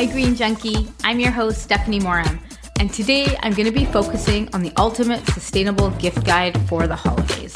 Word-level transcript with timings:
Hi, 0.00 0.06
Green 0.06 0.34
Junkie. 0.34 0.88
I'm 1.04 1.20
your 1.20 1.30
host, 1.30 1.60
Stephanie 1.60 2.00
Moram, 2.00 2.40
and 2.78 2.90
today 2.90 3.36
I'm 3.42 3.52
going 3.52 3.66
to 3.66 3.70
be 3.70 3.84
focusing 3.84 4.48
on 4.54 4.62
the 4.62 4.72
ultimate 4.78 5.22
sustainable 5.26 5.90
gift 5.90 6.24
guide 6.24 6.58
for 6.70 6.86
the 6.86 6.96
holidays. 6.96 7.52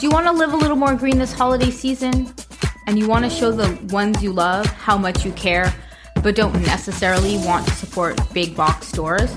Do 0.00 0.06
you 0.08 0.10
want 0.10 0.26
to 0.26 0.32
live 0.32 0.52
a 0.52 0.56
little 0.56 0.74
more 0.76 0.96
green 0.96 1.18
this 1.18 1.32
holiday 1.32 1.70
season? 1.70 2.34
And 2.88 2.98
you 2.98 3.06
want 3.06 3.26
to 3.26 3.30
show 3.30 3.52
the 3.52 3.78
ones 3.94 4.20
you 4.20 4.32
love 4.32 4.66
how 4.66 4.98
much 4.98 5.24
you 5.24 5.30
care, 5.34 5.72
but 6.24 6.34
don't 6.34 6.52
necessarily 6.62 7.36
want 7.46 7.64
to 7.68 7.74
support 7.74 8.20
big 8.34 8.56
box 8.56 8.88
stores? 8.88 9.32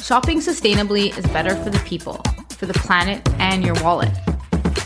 Shopping 0.00 0.38
sustainably 0.38 1.18
is 1.18 1.26
better 1.32 1.56
for 1.56 1.70
the 1.70 1.80
people, 1.80 2.22
for 2.50 2.66
the 2.66 2.74
planet, 2.74 3.28
and 3.40 3.64
your 3.64 3.74
wallet. 3.82 4.16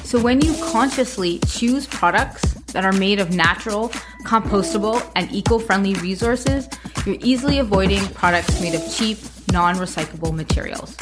So 0.03 0.19
when 0.19 0.41
you 0.41 0.55
consciously 0.65 1.41
choose 1.41 1.87
products 1.87 2.55
that 2.73 2.87
are 2.87 2.93
made 2.93 3.21
of 3.21 3.33
natural, 3.33 3.93
compostable, 4.29 5.01
and 5.17 5.33
eco 5.33 5.59
friendly 5.59 5.95
resources, 5.95 6.69
you're 7.07 7.17
easily 7.21 7.61
avoiding 7.61 8.05
products 8.09 8.61
made 8.61 8.75
of 8.75 8.95
cheap, 8.95 9.17
non 9.53 9.77
recyclable 9.77 10.35
materials. 10.35 10.97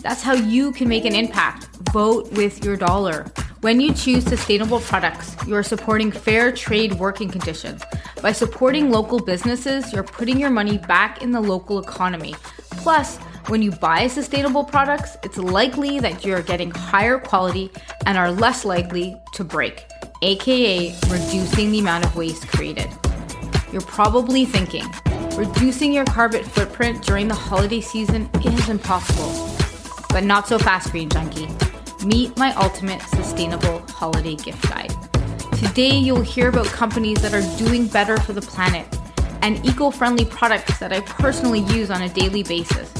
That's 0.00 0.22
how 0.22 0.34
you 0.34 0.70
can 0.70 0.88
make 0.88 1.04
an 1.04 1.14
impact. 1.14 1.66
Vote 1.92 2.30
with 2.32 2.64
your 2.64 2.76
dollar. 2.76 3.24
When 3.62 3.80
you 3.80 3.92
choose 3.92 4.24
sustainable 4.24 4.78
products, 4.80 5.36
you 5.46 5.56
are 5.56 5.62
supporting 5.64 6.12
fair 6.12 6.52
trade 6.52 6.94
working 6.94 7.28
conditions. 7.28 7.82
By 8.20 8.30
supporting 8.30 8.90
local 8.90 9.18
businesses, 9.18 9.92
you're 9.92 10.04
putting 10.04 10.38
your 10.38 10.50
money 10.50 10.78
back 10.78 11.20
in 11.20 11.32
the 11.32 11.40
local 11.40 11.80
economy. 11.80 12.34
Plus, 12.70 13.16
when 13.48 13.60
you 13.60 13.72
buy 13.72 14.06
sustainable 14.06 14.64
products, 14.64 15.16
it's 15.24 15.36
likely 15.36 15.98
that 15.98 16.24
you're 16.24 16.42
getting 16.42 16.70
higher 16.70 17.18
quality 17.18 17.72
and 18.06 18.16
are 18.16 18.30
less 18.30 18.64
likely 18.64 19.16
to 19.34 19.42
break 19.42 19.91
aka 20.22 20.94
reducing 21.08 21.72
the 21.72 21.80
amount 21.80 22.04
of 22.04 22.14
waste 22.16 22.46
created. 22.48 22.88
You're 23.72 23.82
probably 23.82 24.44
thinking, 24.44 24.86
reducing 25.36 25.92
your 25.92 26.04
carbon 26.04 26.44
footprint 26.44 27.02
during 27.02 27.28
the 27.28 27.34
holiday 27.34 27.80
season 27.80 28.30
is 28.44 28.68
impossible. 28.68 29.48
But 30.10 30.24
not 30.24 30.46
so 30.46 30.58
fast, 30.58 30.92
Green 30.92 31.08
Junkie. 31.08 31.48
Meet 32.04 32.36
my 32.36 32.54
ultimate 32.54 33.02
sustainable 33.02 33.80
holiday 33.88 34.36
gift 34.36 34.68
guide. 34.68 34.94
Today, 35.54 35.96
you'll 35.96 36.22
hear 36.22 36.48
about 36.48 36.66
companies 36.66 37.20
that 37.22 37.34
are 37.34 37.58
doing 37.58 37.86
better 37.86 38.16
for 38.18 38.32
the 38.32 38.42
planet 38.42 38.86
and 39.42 39.64
eco 39.66 39.90
friendly 39.90 40.24
products 40.24 40.78
that 40.78 40.92
I 40.92 41.00
personally 41.00 41.60
use 41.60 41.90
on 41.90 42.02
a 42.02 42.08
daily 42.08 42.42
basis. 42.42 42.92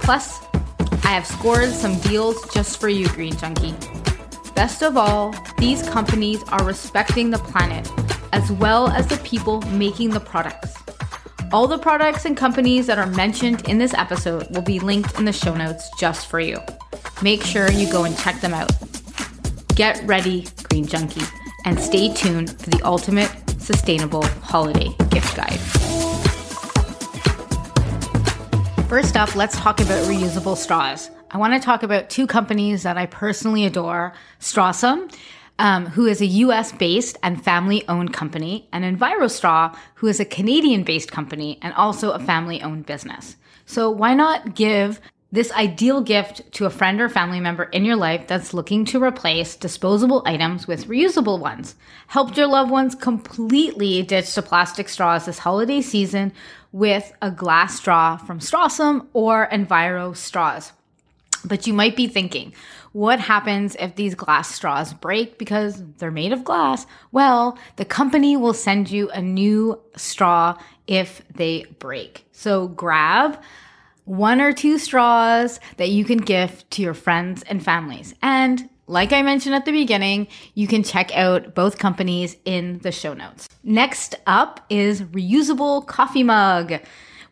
Plus, 0.00 0.40
I 1.04 1.08
have 1.08 1.26
scored 1.26 1.70
some 1.70 1.98
deals 2.00 2.52
just 2.52 2.78
for 2.80 2.88
you, 2.88 3.08
Green 3.08 3.36
Junkie. 3.36 3.74
Best 4.54 4.82
of 4.82 4.96
all, 4.96 5.34
these 5.58 5.82
companies 5.88 6.42
are 6.48 6.64
respecting 6.64 7.30
the 7.30 7.38
planet 7.38 7.90
as 8.32 8.52
well 8.52 8.88
as 8.88 9.06
the 9.08 9.16
people 9.18 9.60
making 9.62 10.10
the 10.10 10.20
products. 10.20 10.74
All 11.52 11.66
the 11.66 11.78
products 11.78 12.24
and 12.24 12.36
companies 12.36 12.86
that 12.86 12.98
are 12.98 13.06
mentioned 13.06 13.68
in 13.68 13.78
this 13.78 13.94
episode 13.94 14.48
will 14.54 14.62
be 14.62 14.78
linked 14.78 15.18
in 15.18 15.24
the 15.24 15.32
show 15.32 15.54
notes 15.54 15.90
just 15.98 16.28
for 16.28 16.38
you. 16.38 16.58
Make 17.20 17.42
sure 17.42 17.70
you 17.70 17.90
go 17.90 18.04
and 18.04 18.16
check 18.16 18.40
them 18.40 18.54
out. 18.54 18.70
Get 19.74 20.00
ready, 20.04 20.46
Green 20.70 20.86
Junkie, 20.86 21.26
and 21.64 21.78
stay 21.78 22.12
tuned 22.14 22.50
for 22.60 22.70
the 22.70 22.80
ultimate 22.84 23.30
sustainable 23.60 24.24
holiday 24.42 24.88
gift 25.10 25.36
guide. 25.36 25.60
First 28.88 29.16
up, 29.16 29.34
let's 29.34 29.56
talk 29.58 29.80
about 29.80 30.04
reusable 30.04 30.56
straws. 30.56 31.10
I 31.34 31.38
want 31.38 31.52
to 31.52 31.58
talk 31.58 31.82
about 31.82 32.10
two 32.10 32.28
companies 32.28 32.84
that 32.84 32.96
I 32.96 33.06
personally 33.06 33.66
adore 33.66 34.12
Strawesome, 34.38 35.12
um, 35.58 35.86
who 35.86 36.06
is 36.06 36.20
a 36.20 36.26
US 36.26 36.70
based 36.70 37.18
and 37.24 37.42
family 37.42 37.82
owned 37.88 38.12
company, 38.12 38.68
and 38.70 38.84
EnviroStraw, 38.84 39.76
who 39.96 40.06
is 40.06 40.20
a 40.20 40.24
Canadian 40.24 40.84
based 40.84 41.10
company 41.10 41.58
and 41.60 41.74
also 41.74 42.12
a 42.12 42.20
family 42.20 42.62
owned 42.62 42.86
business. 42.86 43.34
So, 43.66 43.90
why 43.90 44.14
not 44.14 44.54
give 44.54 45.00
this 45.32 45.50
ideal 45.50 46.00
gift 46.00 46.52
to 46.52 46.66
a 46.66 46.70
friend 46.70 47.00
or 47.00 47.08
family 47.08 47.40
member 47.40 47.64
in 47.64 47.84
your 47.84 47.96
life 47.96 48.28
that's 48.28 48.54
looking 48.54 48.84
to 48.84 49.02
replace 49.02 49.56
disposable 49.56 50.22
items 50.26 50.68
with 50.68 50.86
reusable 50.86 51.40
ones. 51.40 51.74
Help 52.06 52.36
your 52.36 52.46
loved 52.46 52.70
ones 52.70 52.94
completely 52.94 54.00
ditch 54.04 54.32
the 54.36 54.42
plastic 54.42 54.88
straws 54.88 55.26
this 55.26 55.40
holiday 55.40 55.80
season 55.80 56.32
with 56.70 57.12
a 57.20 57.32
glass 57.32 57.74
straw 57.74 58.16
from 58.16 58.38
Strawesome 58.38 59.08
or 59.12 59.48
Enviro 59.50 60.16
straws. 60.16 60.70
But 61.44 61.66
you 61.66 61.74
might 61.74 61.94
be 61.94 62.06
thinking, 62.06 62.54
what 62.92 63.20
happens 63.20 63.76
if 63.78 63.96
these 63.96 64.14
glass 64.14 64.54
straws 64.54 64.94
break 64.94 65.38
because 65.38 65.82
they're 65.98 66.10
made 66.10 66.32
of 66.32 66.44
glass? 66.44 66.86
Well, 67.12 67.58
the 67.76 67.84
company 67.84 68.36
will 68.36 68.54
send 68.54 68.90
you 68.90 69.10
a 69.10 69.20
new 69.20 69.80
straw 69.96 70.56
if 70.86 71.22
they 71.34 71.64
break. 71.78 72.26
So 72.32 72.68
grab 72.68 73.42
one 74.04 74.40
or 74.40 74.52
two 74.52 74.78
straws 74.78 75.60
that 75.76 75.90
you 75.90 76.04
can 76.04 76.18
gift 76.18 76.70
to 76.72 76.82
your 76.82 76.94
friends 76.94 77.42
and 77.42 77.62
families. 77.62 78.14
And 78.22 78.68
like 78.86 79.12
I 79.12 79.22
mentioned 79.22 79.54
at 79.54 79.64
the 79.64 79.72
beginning, 79.72 80.28
you 80.54 80.66
can 80.66 80.82
check 80.82 81.14
out 81.16 81.54
both 81.54 81.78
companies 81.78 82.36
in 82.44 82.78
the 82.78 82.92
show 82.92 83.14
notes. 83.14 83.48
Next 83.62 84.14
up 84.26 84.60
is 84.68 85.02
reusable 85.02 85.86
coffee 85.86 86.22
mug, 86.22 86.74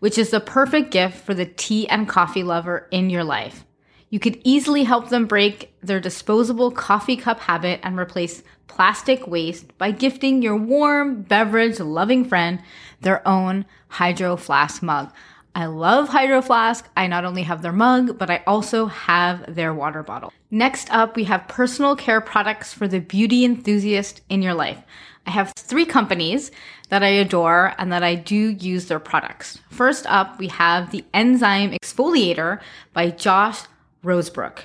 which 0.01 0.17
is 0.17 0.31
the 0.31 0.41
perfect 0.41 0.91
gift 0.91 1.25
for 1.25 1.35
the 1.35 1.47
tea 1.47 1.89
and 1.89 2.09
coffee 2.09 2.43
lover 2.43 2.89
in 2.91 3.11
your 3.11 3.25
life. 3.25 3.65
You 4.13 4.21
could 4.21 4.43
easily 4.45 4.85
help 4.85 5.09
them 5.09 5.25
break 5.25 5.73
their 5.81 5.99
disposable 5.99 6.71
coffee 6.71 7.17
cup 7.17 7.41
habit 7.41 7.81
and 7.83 7.99
replace 7.99 8.43
plastic 8.67 9.27
waste 9.27 9.79
by 9.79 9.91
gifting 9.91 10.43
your 10.43 10.55
warm 10.55 11.23
beverage 11.23 11.81
loving 11.81 12.27
friend 12.27 12.61
their 13.01 13.27
own 13.27 13.65
Hydro 13.89 14.37
Flask 14.37 14.83
mug. 14.83 15.11
I 15.55 15.65
love 15.65 16.11
Hydro 16.11 16.43
Flask. 16.43 16.87
I 16.95 17.07
not 17.07 17.25
only 17.25 17.43
have 17.45 17.63
their 17.63 17.73
mug, 17.73 18.19
but 18.19 18.29
I 18.29 18.43
also 18.47 18.85
have 18.85 19.55
their 19.55 19.73
water 19.73 20.03
bottle. 20.03 20.31
Next 20.51 20.93
up, 20.93 21.17
we 21.17 21.25
have 21.25 21.49
personal 21.49 21.97
care 21.97 22.21
products 22.21 22.75
for 22.75 22.87
the 22.87 23.01
beauty 23.01 23.47
enthusiast 23.47 24.21
in 24.29 24.43
your 24.43 24.55
life. 24.55 24.83
I 25.27 25.31
have 25.31 25.55
three 25.57 25.87
companies 25.87 26.51
that 26.91 27.03
I 27.03 27.09
adore 27.09 27.75
and 27.79 27.91
that 27.93 28.03
I 28.03 28.17
do 28.17 28.37
use 28.37 28.89
their 28.89 28.99
products. 28.99 29.59
First 29.71 30.05
up, 30.07 30.39
we 30.39 30.49
have 30.49 30.91
the 30.91 31.05
Enzyme 31.15 31.71
Exfoliator 31.71 32.61
by 32.93 33.09
Josh 33.09 33.63
Rosebrook. 34.05 34.61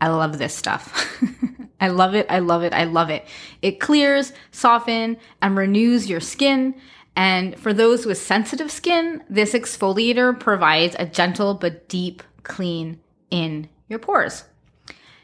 I 0.00 0.08
love 0.08 0.38
this 0.38 0.54
stuff. 0.54 1.22
I 1.80 1.88
love 1.88 2.14
it. 2.14 2.26
I 2.28 2.38
love 2.38 2.62
it. 2.62 2.72
I 2.72 2.84
love 2.84 3.10
it. 3.10 3.26
It 3.62 3.80
clears, 3.80 4.32
softens, 4.52 5.18
and 5.42 5.56
renews 5.56 6.08
your 6.08 6.20
skin. 6.20 6.74
And 7.16 7.58
for 7.58 7.72
those 7.72 8.06
with 8.06 8.18
sensitive 8.18 8.70
skin, 8.70 9.22
this 9.28 9.52
exfoliator 9.52 10.38
provides 10.38 10.96
a 10.98 11.06
gentle 11.06 11.54
but 11.54 11.88
deep 11.88 12.22
clean 12.42 13.00
in 13.30 13.68
your 13.88 13.98
pores. 13.98 14.44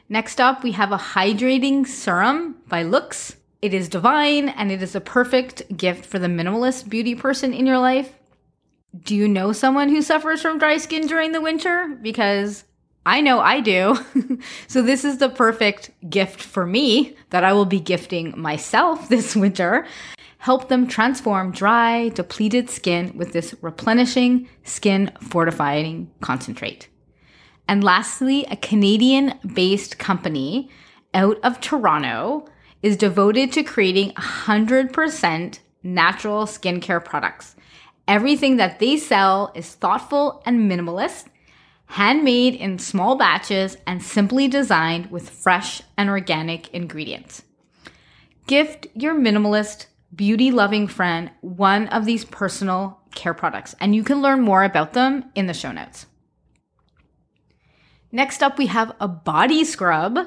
Next 0.09 0.41
up, 0.41 0.63
we 0.63 0.73
have 0.73 0.93
a 0.93 0.99
hydrating 0.99 1.87
serum 1.87 2.57
by 2.69 2.83
Lux. 2.83 3.37
It 3.63 3.75
is 3.75 3.89
divine 3.89 4.49
and 4.49 4.73
it 4.73 4.83
is 4.83 4.95
a 4.95 5.01
perfect 5.01 5.77
gift 5.77 6.07
for 6.07 6.19
the 6.19 6.27
minimalist 6.27 6.89
beauty 6.89 7.15
person 7.15 7.53
in 7.53 7.67
your 7.67 7.79
life. 7.79 8.13
Do 8.99 9.15
you 9.15 9.29
know 9.29 9.53
someone 9.53 9.89
who 9.89 10.03
suffers 10.03 10.43
from 10.43 10.59
dry 10.59 10.79
skin 10.79 11.07
during 11.07 11.33
the 11.33 11.41
winter? 11.41 11.97
Because 12.03 12.65
I 13.07 13.21
know 13.21 13.41
I 13.41 13.61
do. 13.61 13.99
so 14.69 14.83
this 14.83 15.05
is 15.05 15.19
the 15.19 15.29
perfect 15.29 15.91
gift 16.09 16.43
for 16.43 16.67
me 16.67 17.17
that 17.31 17.45
I 17.45 17.53
will 17.53 17.65
be 17.65 17.81
gifting 17.81 18.39
myself 18.39 19.09
this 19.09 19.35
winter. 19.45 19.87
Help 20.39 20.69
them 20.69 20.87
transform 20.87 21.51
dry, 21.51 22.09
depleted 22.11 22.71
skin 22.71 23.13
with 23.15 23.33
this 23.33 23.55
replenishing 23.61 24.49
skin 24.65 25.13
fortifying 25.21 26.11
concentrate. 26.21 26.89
And 27.69 27.85
lastly, 27.85 28.47
a 28.51 28.57
Canadian 28.57 29.35
based 29.55 29.99
company 29.99 30.71
out 31.15 31.39
of 31.43 31.61
Toronto 31.61 32.47
is 32.83 32.97
devoted 32.97 33.53
to 33.53 33.63
creating 33.63 34.13
100% 34.13 35.59
natural 35.83 36.47
skincare 36.47 37.05
products. 37.05 37.57
Everything 38.09 38.57
that 38.57 38.79
they 38.79 38.97
sell 38.97 39.53
is 39.55 39.75
thoughtful 39.75 40.43
and 40.47 40.71
minimalist 40.71 41.27
handmade 41.91 42.55
in 42.55 42.79
small 42.79 43.17
batches 43.17 43.77
and 43.85 44.01
simply 44.01 44.47
designed 44.47 45.11
with 45.11 45.29
fresh 45.29 45.83
and 45.97 46.09
organic 46.09 46.73
ingredients. 46.73 47.43
Gift 48.47 48.87
your 48.95 49.13
minimalist, 49.13 49.87
beauty 50.15 50.53
loving 50.53 50.87
friend 50.87 51.33
one 51.41 51.89
of 51.89 52.05
these 52.05 52.25
personal 52.25 53.01
care 53.17 53.35
products, 53.35 53.75
and 53.81 53.93
you 53.93 54.05
can 54.05 54.23
learn 54.23 54.41
more 54.41 54.63
about 54.63 54.93
them 54.93 55.25
in 55.35 55.49
the 55.49 55.55
show 55.55 55.73
notes. 55.73 56.07
Next 58.13 58.41
up, 58.41 58.57
we 58.57 58.67
have 58.67 58.95
a 59.01 59.09
body 59.09 59.65
scrub 59.65 60.19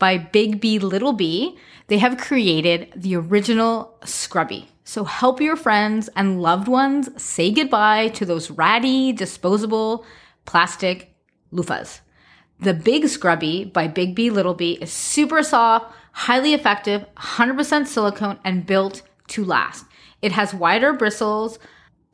by 0.00 0.18
Big 0.18 0.60
B 0.60 0.80
Little 0.80 1.12
B. 1.12 1.56
They 1.86 1.98
have 1.98 2.18
created 2.18 2.92
the 2.96 3.14
original 3.14 3.96
scrubby. 4.04 4.68
So 4.82 5.04
help 5.04 5.40
your 5.40 5.56
friends 5.56 6.08
and 6.16 6.42
loved 6.42 6.66
ones 6.66 7.10
say 7.20 7.52
goodbye 7.52 8.08
to 8.08 8.26
those 8.26 8.50
ratty, 8.50 9.12
disposable 9.12 10.04
plastic 10.44 11.11
loofahs. 11.52 12.00
The 12.60 12.74
Big 12.74 13.08
Scrubby 13.08 13.64
by 13.64 13.88
Big 13.88 14.14
B 14.14 14.30
Little 14.30 14.54
B 14.54 14.78
is 14.80 14.92
super 14.92 15.42
soft, 15.42 15.92
highly 16.12 16.54
effective, 16.54 17.04
100% 17.16 17.86
silicone, 17.86 18.38
and 18.44 18.66
built 18.66 19.02
to 19.28 19.44
last. 19.44 19.84
It 20.20 20.32
has 20.32 20.54
wider 20.54 20.92
bristles, 20.92 21.58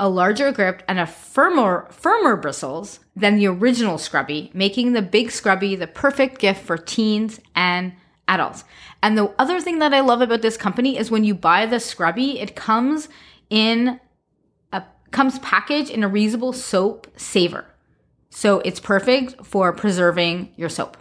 a 0.01 0.09
larger 0.09 0.53
grip, 0.53 0.83
and 0.89 0.99
a 0.99 1.07
firmer, 1.07 1.87
firmer 1.91 2.37
bristles 2.37 3.01
than 3.15 3.37
the 3.37 3.47
original 3.49 3.99
Scrubby, 3.99 4.51
making 4.55 4.93
the 4.93 5.03
big 5.03 5.31
Scrubby 5.31 5.77
the 5.77 5.87
perfect 5.87 6.39
gift 6.39 6.65
for 6.65 6.79
teens 6.79 7.41
and 7.55 7.93
adults. 8.27 8.65
And 9.03 9.19
the 9.19 9.35
other 9.39 9.61
thing 9.61 9.81
that 9.81 9.93
I 9.93 10.01
love 10.01 10.21
about 10.21 10.43
this 10.43 10.57
company 10.57 10.97
is 10.97 11.11
when 11.11 11.25
you 11.25 11.35
buy 11.35 11.67
the 11.67 11.81
Scrubby, 11.81 12.41
it 12.41 12.57
comes 12.57 13.09
in 13.51 14.01
a 14.73 14.85
comes 15.11 15.39
packaged 15.41 15.91
in 15.91 16.05
a 16.05 16.11
reusable 16.11 16.55
soap 16.55 17.09
saver. 17.17 17.67
So 18.31 18.61
it's 18.61 18.81
perfect 18.81 19.45
for 19.45 19.73
preserving 19.73 20.53
your 20.57 20.69
soap. 20.69 20.97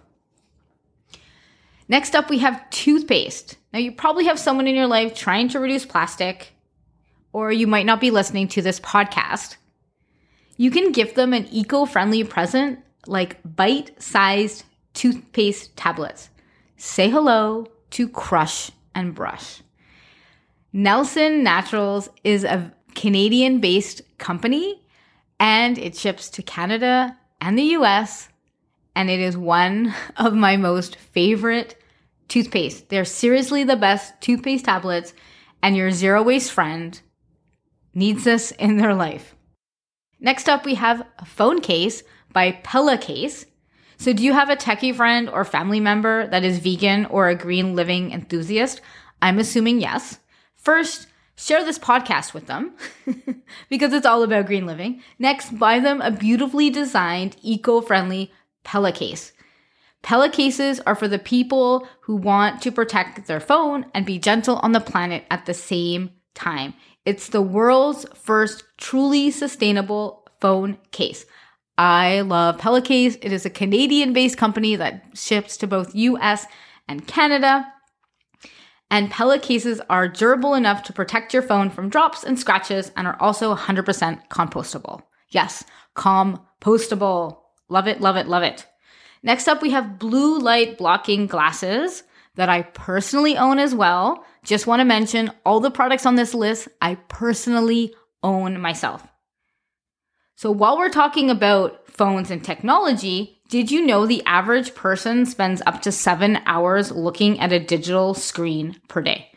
Next 1.90 2.16
up, 2.16 2.30
we 2.30 2.40
have 2.40 2.70
toothpaste. 2.70 3.58
Now, 3.72 3.80
you 3.80 3.92
probably 3.92 4.26
have 4.26 4.40
someone 4.40 4.68
in 4.68 4.76
your 4.76 4.88
life 4.88 5.14
trying 5.14 5.50
to 5.50 5.60
reduce 5.60 5.86
plastic, 5.86 6.54
or 7.32 7.52
you 7.52 7.68
might 7.68 7.86
not 7.86 8.02
be 8.02 8.12
listening 8.12 8.48
to 8.50 8.62
this 8.62 8.80
podcast. 8.80 9.58
You 10.58 10.72
can 10.72 10.92
gift 10.92 11.16
them 11.16 11.34
an 11.34 11.48
eco 11.52 11.86
friendly 11.86 12.24
present 12.24 12.80
like 13.06 13.40
bite 13.44 14.02
sized 14.02 14.64
toothpaste 14.94 15.78
tablets. 15.78 16.30
Say 16.76 17.10
hello 17.10 17.68
to 17.92 18.10
Crush 18.10 18.72
and 18.94 19.14
Brush. 19.14 19.62
Nelson 20.74 21.44
Naturals 21.44 22.10
is 22.24 22.44
a 22.44 22.74
Canadian 22.96 23.60
based 23.60 24.02
company 24.18 24.82
and 25.40 25.78
it 25.78 25.96
ships 25.96 26.30
to 26.32 26.42
Canada 26.42 27.18
and 27.40 27.58
the 27.58 27.76
US 27.78 28.30
and 28.98 29.12
it 29.12 29.20
is 29.20 29.38
one 29.38 29.94
of 30.18 30.34
my 30.34 30.58
most 30.58 30.96
favorite 30.96 31.80
toothpaste. 32.28 32.90
They're 32.90 33.06
seriously 33.06 33.64
the 33.64 33.76
best 33.76 34.20
toothpaste 34.20 34.66
tablets, 34.66 35.14
and 35.62 35.78
your 35.78 35.92
zero 35.92 36.24
waste 36.24 36.52
friend 36.52 37.00
needs 37.94 38.24
this 38.24 38.52
in 38.60 38.78
their 38.78 38.96
life. 38.96 39.36
Next 40.20 40.50
up, 40.50 40.66
we 40.66 40.76
have 40.76 41.06
a 41.20 41.26
phone 41.26 41.62
case 41.62 42.04
by 42.34 42.54
Pela 42.64 42.98
Case. 42.98 43.46
So, 44.00 44.14
do 44.14 44.24
you 44.24 44.34
have 44.34 44.50
a 44.50 44.56
techie 44.56 44.96
friend 44.96 45.30
or 45.30 45.46
family 45.46 45.80
member 45.80 46.28
that 46.28 46.44
is 46.44 46.60
vegan 46.60 47.06
or 47.06 47.30
a 47.30 47.36
green 47.36 47.76
living 47.76 48.12
enthusiast? 48.12 48.82
I'm 49.22 49.40
assuming 49.40 49.80
yes. 49.80 50.20
First, 50.56 51.08
share 51.38 51.64
this 51.64 51.80
podcast 51.80 52.34
with 52.34 52.48
them 52.48 52.74
because 53.70 53.94
it's 53.94 54.06
all 54.06 54.24
about 54.24 54.48
green 54.48 54.66
living. 54.66 55.02
Next, 55.20 55.58
buy 55.58 55.80
them 55.80 56.02
a 56.02 56.12
beautifully 56.12 56.70
designed, 56.70 57.38
eco 57.42 57.80
friendly 57.80 58.32
Pela 58.64 58.92
case. 58.92 59.32
Pela 60.02 60.30
cases 60.30 60.80
are 60.82 60.96
for 60.96 61.08
the 61.08 61.20
people 61.20 61.88
who 62.02 62.16
want 62.16 62.62
to 62.62 62.72
protect 62.72 63.28
their 63.28 63.40
phone 63.40 63.86
and 63.94 64.06
be 64.06 64.20
gentle 64.20 64.58
on 64.58 64.72
the 64.72 64.80
planet 64.80 65.26
at 65.32 65.46
the 65.46 65.54
same 65.54 66.12
time. 66.34 66.74
It's 67.06 67.30
the 67.30 67.42
world's 67.42 68.06
first 68.14 68.64
truly 68.78 69.32
sustainable 69.32 70.28
phone 70.42 70.78
case. 70.92 71.26
I 71.78 72.22
love 72.22 72.58
Pela 72.58 72.82
Case. 72.82 73.18
It 73.22 73.32
is 73.32 73.46
a 73.46 73.52
Canadian 73.52 74.12
based 74.12 74.38
company 74.38 74.76
that 74.76 75.06
ships 75.14 75.58
to 75.58 75.68
both 75.68 75.96
US 75.96 76.46
and 76.88 77.06
Canada. 77.08 77.66
And 78.90 79.12
Pela 79.12 79.40
cases 79.40 79.82
are 79.90 80.08
durable 80.08 80.54
enough 80.54 80.84
to 80.84 80.94
protect 80.94 81.34
your 81.34 81.42
phone 81.42 81.70
from 81.70 81.90
drops 81.90 82.24
and 82.24 82.40
scratches 82.40 82.92
and 82.96 83.06
are 83.06 83.18
also 83.20 83.54
100% 83.54 84.28
compostable. 84.30 85.02
Yes, 85.30 85.64
compostable. 85.96 87.40
Love 87.70 87.88
it, 87.88 88.00
love 88.00 88.16
it, 88.16 88.28
love 88.28 88.44
it. 88.44 88.66
Next 89.24 89.48
up, 89.48 89.62
we 89.62 89.72
have 89.72 90.00
blue 90.00 90.40
light 90.40 90.78
blocking 90.78 91.28
glasses 91.28 92.04
that 92.36 92.50
I 92.50 92.62
personally 92.62 93.36
own 93.36 93.60
as 93.60 93.76
well. 93.76 94.24
Just 94.44 94.68
want 94.68 94.80
to 94.80 94.86
mention 94.86 95.32
all 95.46 95.60
the 95.60 95.72
products 95.72 96.06
on 96.06 96.16
this 96.16 96.34
list 96.34 96.70
I 96.82 96.96
personally 96.96 97.94
own 98.24 98.62
myself. 98.62 99.06
So 100.36 100.52
while 100.52 100.78
we're 100.78 100.90
talking 100.90 101.30
about 101.30 101.88
phones 101.88 102.30
and 102.30 102.44
technology, 102.44 103.37
did 103.48 103.72
you 103.72 103.86
know 103.86 104.06
the 104.06 104.24
average 104.26 104.76
person 104.76 105.26
spends 105.26 105.62
up 105.66 105.82
to 105.84 105.92
seven 105.92 106.40
hours 106.46 106.92
looking 106.92 107.40
at 107.40 107.54
a 107.54 107.60
digital 107.60 108.14
screen 108.14 108.80
per 108.88 109.02
day? 109.02 109.30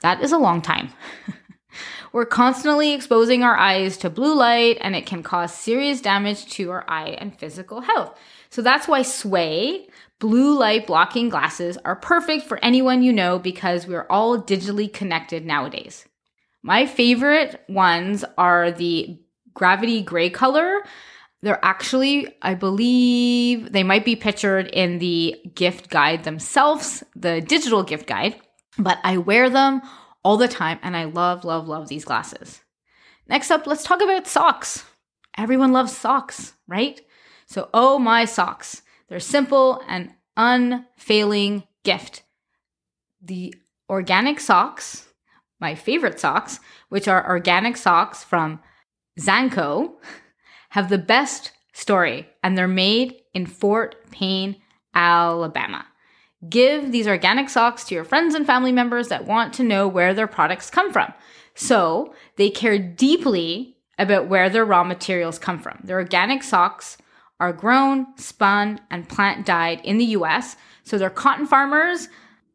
That 0.00 0.22
is 0.22 0.32
a 0.32 0.38
long 0.38 0.62
time. 0.62 0.90
We're 2.12 2.26
constantly 2.26 2.92
exposing 2.92 3.42
our 3.42 3.56
eyes 3.56 3.96
to 3.98 4.10
blue 4.10 4.34
light 4.34 4.78
and 4.80 4.96
it 4.96 5.06
can 5.06 5.22
cause 5.22 5.54
serious 5.54 6.00
damage 6.00 6.46
to 6.52 6.70
our 6.70 6.84
eye 6.88 7.10
and 7.10 7.38
physical 7.38 7.82
health. 7.82 8.18
So 8.48 8.62
that's 8.62 8.88
why 8.88 9.02
Sway 9.02 9.88
blue 10.18 10.58
light 10.58 10.86
blocking 10.86 11.28
glasses 11.28 11.78
are 11.84 11.96
perfect 11.96 12.46
for 12.46 12.62
anyone 12.64 13.02
you 13.02 13.12
know 13.12 13.38
because 13.38 13.86
we're 13.86 14.06
all 14.10 14.40
digitally 14.40 14.92
connected 14.92 15.46
nowadays. 15.46 16.06
My 16.62 16.86
favorite 16.86 17.62
ones 17.68 18.24
are 18.36 18.70
the 18.70 19.18
gravity 19.54 20.02
gray 20.02 20.30
color. 20.30 20.82
They're 21.42 21.64
actually, 21.64 22.34
I 22.42 22.54
believe, 22.54 23.72
they 23.72 23.82
might 23.82 24.04
be 24.04 24.14
pictured 24.16 24.66
in 24.68 24.98
the 24.98 25.40
gift 25.54 25.88
guide 25.88 26.24
themselves, 26.24 27.02
the 27.16 27.40
digital 27.40 27.82
gift 27.82 28.06
guide, 28.06 28.36
but 28.78 28.98
I 29.04 29.16
wear 29.16 29.48
them 29.48 29.80
all 30.22 30.36
the 30.36 30.48
time, 30.48 30.78
and 30.82 30.96
I 30.96 31.04
love, 31.04 31.44
love, 31.44 31.66
love 31.66 31.88
these 31.88 32.04
glasses. 32.04 32.60
Next 33.26 33.50
up, 33.50 33.66
let's 33.66 33.84
talk 33.84 34.02
about 34.02 34.26
socks. 34.26 34.84
Everyone 35.38 35.72
loves 35.72 35.96
socks, 35.96 36.52
right? 36.68 37.00
So, 37.46 37.70
oh 37.72 37.98
my 37.98 38.26
socks. 38.26 38.82
They're 39.08 39.20
simple 39.20 39.82
and 39.88 40.12
unfailing 40.36 41.64
gift. 41.84 42.22
The 43.22 43.54
organic 43.88 44.40
socks, 44.40 45.06
my 45.58 45.74
favorite 45.74 46.20
socks, 46.20 46.60
which 46.90 47.08
are 47.08 47.28
organic 47.28 47.76
socks 47.76 48.22
from 48.22 48.60
Zkano, 49.18 49.94
have 50.70 50.88
the 50.88 50.98
best 50.98 51.52
story, 51.72 52.28
and 52.42 52.56
they're 52.56 52.68
made 52.68 53.16
in 53.34 53.46
Fort 53.46 54.10
Payne, 54.10 54.56
Alabama. 54.94 55.86
Give 56.48 56.90
these 56.90 57.06
organic 57.06 57.48
socks 57.48 57.84
to 57.84 57.94
your 57.94 58.04
friends 58.04 58.34
and 58.34 58.46
family 58.46 58.72
members 58.72 59.08
that 59.08 59.26
want 59.26 59.52
to 59.54 59.62
know 59.62 59.86
where 59.86 60.14
their 60.14 60.26
products 60.26 60.70
come 60.70 60.92
from. 60.92 61.12
So 61.54 62.14
they 62.36 62.50
care 62.50 62.78
deeply 62.78 63.76
about 63.98 64.28
where 64.28 64.48
their 64.48 64.64
raw 64.64 64.82
materials 64.82 65.38
come 65.38 65.58
from. 65.58 65.78
Their 65.84 65.98
organic 65.98 66.42
socks 66.42 66.96
are 67.38 67.52
grown, 67.52 68.06
spun, 68.16 68.80
and 68.90 69.08
plant 69.08 69.44
dyed 69.44 69.80
in 69.84 69.98
the 69.98 70.06
US. 70.06 70.56
So 70.84 70.96
their 70.98 71.10
cotton 71.10 71.46
farmers 71.46 72.08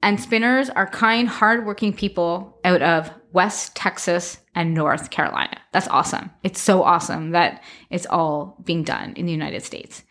and 0.05 0.21
spinners 0.21 0.69
are 0.69 0.85
kind, 0.85 1.27
hardworking 1.27 1.91
people 1.91 2.59
out 2.63 2.83
of 2.83 3.09
West 3.33 3.75
Texas 3.75 4.37
and 4.53 4.75
North 4.75 5.09
Carolina. 5.09 5.57
That's 5.73 5.87
awesome. 5.87 6.29
It's 6.43 6.61
so 6.61 6.83
awesome 6.83 7.31
that 7.31 7.63
it's 7.89 8.05
all 8.05 8.55
being 8.63 8.83
done 8.83 9.13
in 9.15 9.25
the 9.25 9.31
United 9.31 9.63
States. 9.63 10.03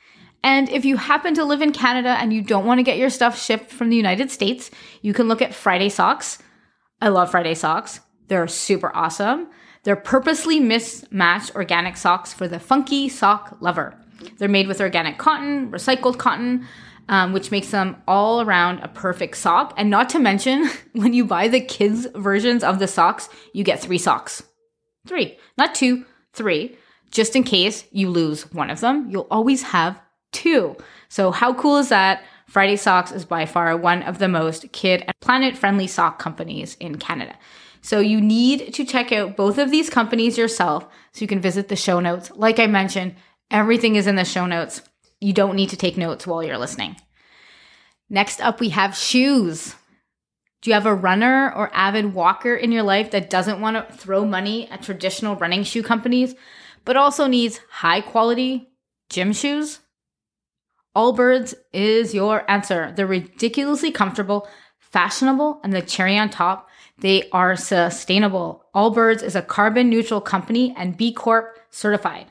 And 0.42 0.68
if 0.68 0.84
you 0.84 0.96
happen 0.96 1.34
to 1.34 1.44
live 1.44 1.62
in 1.62 1.70
Canada 1.70 2.16
and 2.18 2.32
you 2.32 2.42
don't 2.42 2.66
want 2.66 2.80
to 2.80 2.82
get 2.82 2.98
your 2.98 3.08
stuff 3.08 3.40
shipped 3.40 3.70
from 3.70 3.88
the 3.88 3.96
United 3.96 4.32
States, 4.32 4.68
you 5.00 5.14
can 5.14 5.28
look 5.28 5.40
at 5.40 5.54
Friday 5.54 5.88
Socks. 5.88 6.38
I 7.00 7.08
love 7.08 7.30
Friday 7.30 7.54
Socks. 7.54 8.00
They're 8.26 8.48
super 8.48 8.90
awesome. 8.96 9.46
They're 9.84 9.94
purposely 9.94 10.58
mismatched 10.58 11.54
organic 11.54 11.96
socks 11.96 12.32
for 12.32 12.48
the 12.48 12.58
funky 12.58 13.08
sock 13.08 13.58
lover. 13.60 13.96
They're 14.38 14.48
made 14.48 14.66
with 14.66 14.80
organic 14.80 15.18
cotton, 15.18 15.70
recycled 15.70 16.18
cotton, 16.18 16.66
um, 17.08 17.32
which 17.32 17.50
makes 17.50 17.70
them 17.70 17.96
all 18.06 18.40
around 18.40 18.80
a 18.80 18.88
perfect 18.88 19.36
sock. 19.36 19.74
And 19.76 19.90
not 19.90 20.08
to 20.10 20.18
mention, 20.18 20.68
when 20.92 21.12
you 21.12 21.24
buy 21.24 21.48
the 21.48 21.60
kids' 21.60 22.06
versions 22.14 22.64
of 22.64 22.78
the 22.78 22.88
socks, 22.88 23.28
you 23.52 23.64
get 23.64 23.80
three 23.80 23.98
socks. 23.98 24.42
Three, 25.06 25.38
not 25.58 25.74
two, 25.74 26.04
three. 26.32 26.76
Just 27.10 27.36
in 27.36 27.44
case 27.44 27.84
you 27.92 28.10
lose 28.10 28.50
one 28.52 28.70
of 28.70 28.80
them, 28.80 29.08
you'll 29.10 29.28
always 29.30 29.62
have 29.62 30.00
two. 30.32 30.76
So, 31.08 31.30
how 31.30 31.54
cool 31.54 31.78
is 31.78 31.90
that? 31.90 32.24
Friday 32.48 32.76
Socks 32.76 33.12
is 33.12 33.24
by 33.24 33.46
far 33.46 33.76
one 33.76 34.02
of 34.02 34.18
the 34.18 34.28
most 34.28 34.70
kid 34.72 35.02
and 35.06 35.14
planet 35.20 35.56
friendly 35.56 35.86
sock 35.86 36.18
companies 36.18 36.76
in 36.80 36.98
Canada. 36.98 37.36
So, 37.82 38.00
you 38.00 38.20
need 38.20 38.74
to 38.74 38.84
check 38.84 39.12
out 39.12 39.36
both 39.36 39.58
of 39.58 39.70
these 39.70 39.90
companies 39.90 40.36
yourself 40.36 40.86
so 41.12 41.20
you 41.20 41.28
can 41.28 41.40
visit 41.40 41.68
the 41.68 41.76
show 41.76 42.00
notes. 42.00 42.30
Like 42.34 42.58
I 42.58 42.66
mentioned, 42.66 43.14
everything 43.50 43.94
is 43.94 44.06
in 44.06 44.16
the 44.16 44.24
show 44.24 44.46
notes. 44.46 44.82
You 45.24 45.32
don't 45.32 45.56
need 45.56 45.70
to 45.70 45.76
take 45.78 45.96
notes 45.96 46.26
while 46.26 46.44
you're 46.44 46.58
listening. 46.58 46.96
Next 48.10 48.42
up, 48.42 48.60
we 48.60 48.68
have 48.68 48.94
shoes. 48.94 49.74
Do 50.60 50.68
you 50.68 50.74
have 50.74 50.84
a 50.84 50.94
runner 50.94 51.50
or 51.56 51.70
avid 51.72 52.12
walker 52.12 52.54
in 52.54 52.70
your 52.72 52.82
life 52.82 53.10
that 53.12 53.30
doesn't 53.30 53.58
want 53.58 53.88
to 53.88 53.96
throw 53.96 54.26
money 54.26 54.68
at 54.68 54.82
traditional 54.82 55.34
running 55.34 55.64
shoe 55.64 55.82
companies, 55.82 56.34
but 56.84 56.98
also 56.98 57.26
needs 57.26 57.58
high 57.70 58.02
quality 58.02 58.68
gym 59.08 59.32
shoes? 59.32 59.80
Allbirds 60.94 61.54
is 61.72 62.12
your 62.12 62.48
answer. 62.50 62.92
They're 62.94 63.06
ridiculously 63.06 63.92
comfortable, 63.92 64.46
fashionable, 64.78 65.58
and 65.64 65.72
the 65.72 65.80
cherry 65.80 66.18
on 66.18 66.28
top, 66.28 66.68
they 66.98 67.30
are 67.30 67.56
sustainable. 67.56 68.66
Allbirds 68.74 69.22
is 69.22 69.34
a 69.34 69.40
carbon 69.40 69.88
neutral 69.88 70.20
company 70.20 70.74
and 70.76 70.98
B 70.98 71.14
Corp 71.14 71.58
certified. 71.70 72.30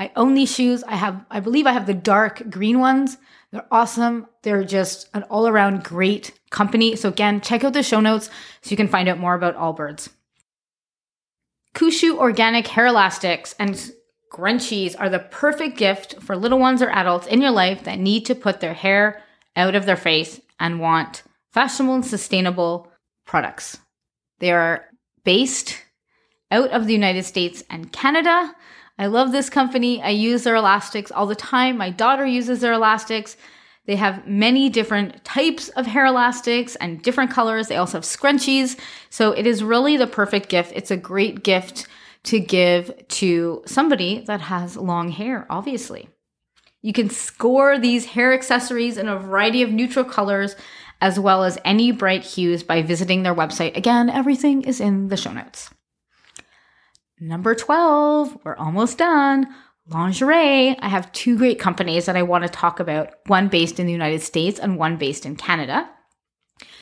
I 0.00 0.10
own 0.16 0.32
these 0.32 0.50
shoes. 0.50 0.82
I 0.84 0.96
have, 0.96 1.26
I 1.30 1.40
believe 1.40 1.66
I 1.66 1.72
have 1.72 1.84
the 1.84 1.92
dark 1.92 2.48
green 2.48 2.80
ones. 2.80 3.18
They're 3.52 3.66
awesome. 3.70 4.26
They're 4.42 4.64
just 4.64 5.10
an 5.12 5.24
all 5.24 5.46
around 5.46 5.84
great 5.84 6.32
company. 6.48 6.96
So 6.96 7.10
again, 7.10 7.42
check 7.42 7.64
out 7.64 7.74
the 7.74 7.82
show 7.82 8.00
notes 8.00 8.30
so 8.62 8.70
you 8.70 8.78
can 8.78 8.88
find 8.88 9.10
out 9.10 9.18
more 9.18 9.34
about 9.34 9.56
Allbirds. 9.56 10.08
Kooshoo 11.74 12.16
organic 12.16 12.66
hair 12.66 12.86
elastics 12.86 13.54
and 13.58 13.92
scrunchies 14.32 14.96
are 14.98 15.10
the 15.10 15.18
perfect 15.18 15.76
gift 15.76 16.14
for 16.22 16.34
little 16.34 16.58
ones 16.58 16.80
or 16.80 16.88
adults 16.88 17.26
in 17.26 17.42
your 17.42 17.50
life 17.50 17.84
that 17.84 17.98
need 17.98 18.24
to 18.24 18.34
put 18.34 18.60
their 18.60 18.72
hair 18.72 19.22
out 19.54 19.74
of 19.74 19.84
their 19.84 19.98
face 19.98 20.40
and 20.58 20.80
want 20.80 21.24
fashionable 21.52 21.96
and 21.96 22.06
sustainable 22.06 22.90
products. 23.26 23.76
They 24.38 24.50
are 24.50 24.86
based 25.24 25.76
out 26.50 26.70
of 26.70 26.86
the 26.86 26.94
United 26.94 27.24
States 27.24 27.62
and 27.68 27.92
Canada. 27.92 28.54
I 29.00 29.06
love 29.06 29.32
this 29.32 29.48
company. 29.48 30.02
I 30.02 30.10
use 30.10 30.42
their 30.42 30.56
elastics 30.56 31.10
all 31.10 31.24
the 31.24 31.34
time. 31.34 31.78
My 31.78 31.88
daughter 31.88 32.26
uses 32.26 32.60
their 32.60 32.74
elastics. 32.74 33.34
They 33.86 33.96
have 33.96 34.26
many 34.26 34.68
different 34.68 35.24
types 35.24 35.70
of 35.70 35.86
hair 35.86 36.04
elastics 36.04 36.76
and 36.76 37.02
different 37.02 37.30
colors. 37.30 37.68
They 37.68 37.76
also 37.76 37.96
have 37.96 38.04
scrunchies. 38.04 38.78
So 39.08 39.32
it 39.32 39.46
is 39.46 39.64
really 39.64 39.96
the 39.96 40.06
perfect 40.06 40.50
gift. 40.50 40.72
It's 40.76 40.90
a 40.90 40.98
great 40.98 41.42
gift 41.42 41.88
to 42.24 42.38
give 42.40 42.92
to 43.08 43.62
somebody 43.64 44.22
that 44.26 44.42
has 44.42 44.76
long 44.76 45.10
hair, 45.12 45.46
obviously. 45.48 46.10
You 46.82 46.92
can 46.92 47.08
score 47.08 47.78
these 47.78 48.04
hair 48.04 48.34
accessories 48.34 48.98
in 48.98 49.08
a 49.08 49.18
variety 49.18 49.62
of 49.62 49.72
neutral 49.72 50.04
colors 50.04 50.56
as 51.00 51.18
well 51.18 51.42
as 51.42 51.56
any 51.64 51.90
bright 51.90 52.22
hues 52.22 52.62
by 52.62 52.82
visiting 52.82 53.22
their 53.22 53.34
website. 53.34 53.78
Again, 53.78 54.10
everything 54.10 54.60
is 54.60 54.78
in 54.78 55.08
the 55.08 55.16
show 55.16 55.32
notes. 55.32 55.70
Number 57.22 57.54
12, 57.54 58.38
we're 58.44 58.56
almost 58.56 58.96
done. 58.96 59.46
Lingerie. 59.86 60.78
I 60.78 60.88
have 60.88 61.12
two 61.12 61.36
great 61.36 61.58
companies 61.58 62.06
that 62.06 62.16
I 62.16 62.22
want 62.22 62.44
to 62.44 62.48
talk 62.48 62.80
about, 62.80 63.10
one 63.26 63.48
based 63.48 63.78
in 63.78 63.86
the 63.86 63.92
United 63.92 64.22
States 64.22 64.58
and 64.58 64.78
one 64.78 64.96
based 64.96 65.26
in 65.26 65.36
Canada. 65.36 65.86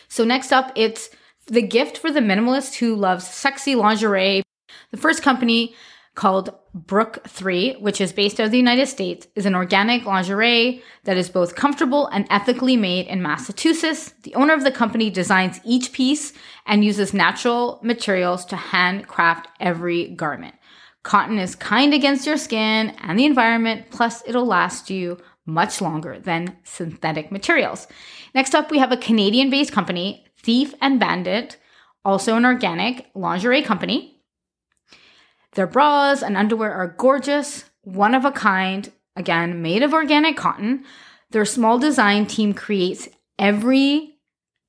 So, 0.09 0.25
next 0.25 0.53
up, 0.53 0.71
it's 0.77 1.11
the 1.49 1.63
gift 1.63 1.99
for 1.99 2.13
the 2.13 2.21
minimalist 2.21 2.77
who 2.77 2.95
loves 2.95 3.27
sexy 3.27 3.75
lingerie. 3.75 4.43
The 4.93 4.97
first 4.97 5.23
company 5.23 5.75
called 6.19 6.53
Brook 6.75 7.29
There, 7.29 7.75
which 7.79 8.01
is 8.01 8.13
based 8.13 8.41
out 8.41 8.47
of 8.47 8.51
the 8.51 8.59
United 8.59 8.89
States, 8.89 9.29
is 9.37 9.47
an 9.47 9.55
organic 9.55 10.05
lingerie 10.05 10.83
that 11.05 11.17
is 11.17 11.31
both 11.31 11.55
comfortable 11.55 12.09
and 12.09 12.27
ethically 12.29 12.77
made 12.77 13.07
in 13.07 13.23
Massachusetts. 13.23 14.15
The 14.25 14.35
owner 14.35 14.53
of 14.53 14.65
the 14.65 14.73
company 14.73 15.11
designs 15.11 15.61
each 15.65 15.93
piece 15.93 16.33
and 16.67 16.85
uses 16.85 17.15
natural 17.15 17.79
materials 17.85 18.45
to 18.47 18.57
handcraft 18.57 19.47
every 19.61 20.09
garment. 20.09 20.57
Cotton 21.05 21.39
is 21.39 21.55
kind 21.55 21.95
against 21.95 22.27
your 22.27 22.37
skin 22.37 22.97
and 23.01 23.17
the 23.17 23.25
environment, 23.25 23.87
plus, 23.93 24.25
it'll 24.27 24.45
last 24.45 24.91
you 24.91 25.19
much 25.47 25.81
longer 25.81 26.19
than 26.19 26.57
synthetic 26.65 27.31
materials. 27.31 27.87
Next 28.35 28.57
up, 28.57 28.73
we 28.73 28.79
have 28.79 28.91
a 28.91 28.97
Canadian 28.97 29.51
based 29.51 29.71
company, 29.71 30.27
Thief 30.37 30.75
and 30.81 30.99
Bandit, 30.99 31.59
also 32.05 32.35
an 32.35 32.45
organic 32.45 33.07
lingerie 33.15 33.63
company. 33.63 34.18
Their 35.55 35.67
bras 35.67 36.23
and 36.23 36.37
underwear 36.37 36.73
are 36.73 36.95
gorgeous, 36.99 37.65
one 37.83 38.15
of 38.15 38.25
a 38.25 38.33
kind, 38.33 38.91
again, 39.17 39.63
made 39.63 39.83
of 39.83 39.93
organic 39.93 40.37
cotton. 40.37 40.85
Their 41.31 41.45
small 41.45 41.79
design 41.79 42.27
team 42.27 42.55
creates 42.55 43.09
every 43.39 44.17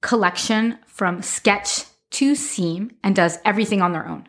collection 0.02 0.80
from 0.88 1.22
sketch 1.22 1.86
to 2.12 2.36
seam 2.36 2.92
and 3.04 3.16
does 3.16 3.40
everything 3.46 3.82
on 3.82 3.92
their 3.92 4.08
own. 4.08 4.28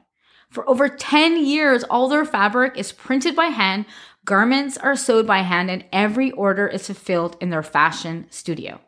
For 0.50 0.68
over 0.68 0.88
10 0.88 1.44
years, 1.44 1.84
all 1.84 2.08
their 2.08 2.24
fabric 2.24 2.76
is 2.76 2.90
printed 2.92 3.36
by 3.36 3.46
hand, 3.46 3.86
garments 4.24 4.76
are 4.76 4.96
sewed 4.96 5.26
by 5.26 5.38
hand, 5.42 5.70
and 5.70 5.84
every 5.92 6.32
order 6.32 6.66
is 6.66 6.86
fulfilled 6.86 7.36
in 7.40 7.50
their 7.50 7.62
fashion 7.62 8.26
studio. 8.30 8.80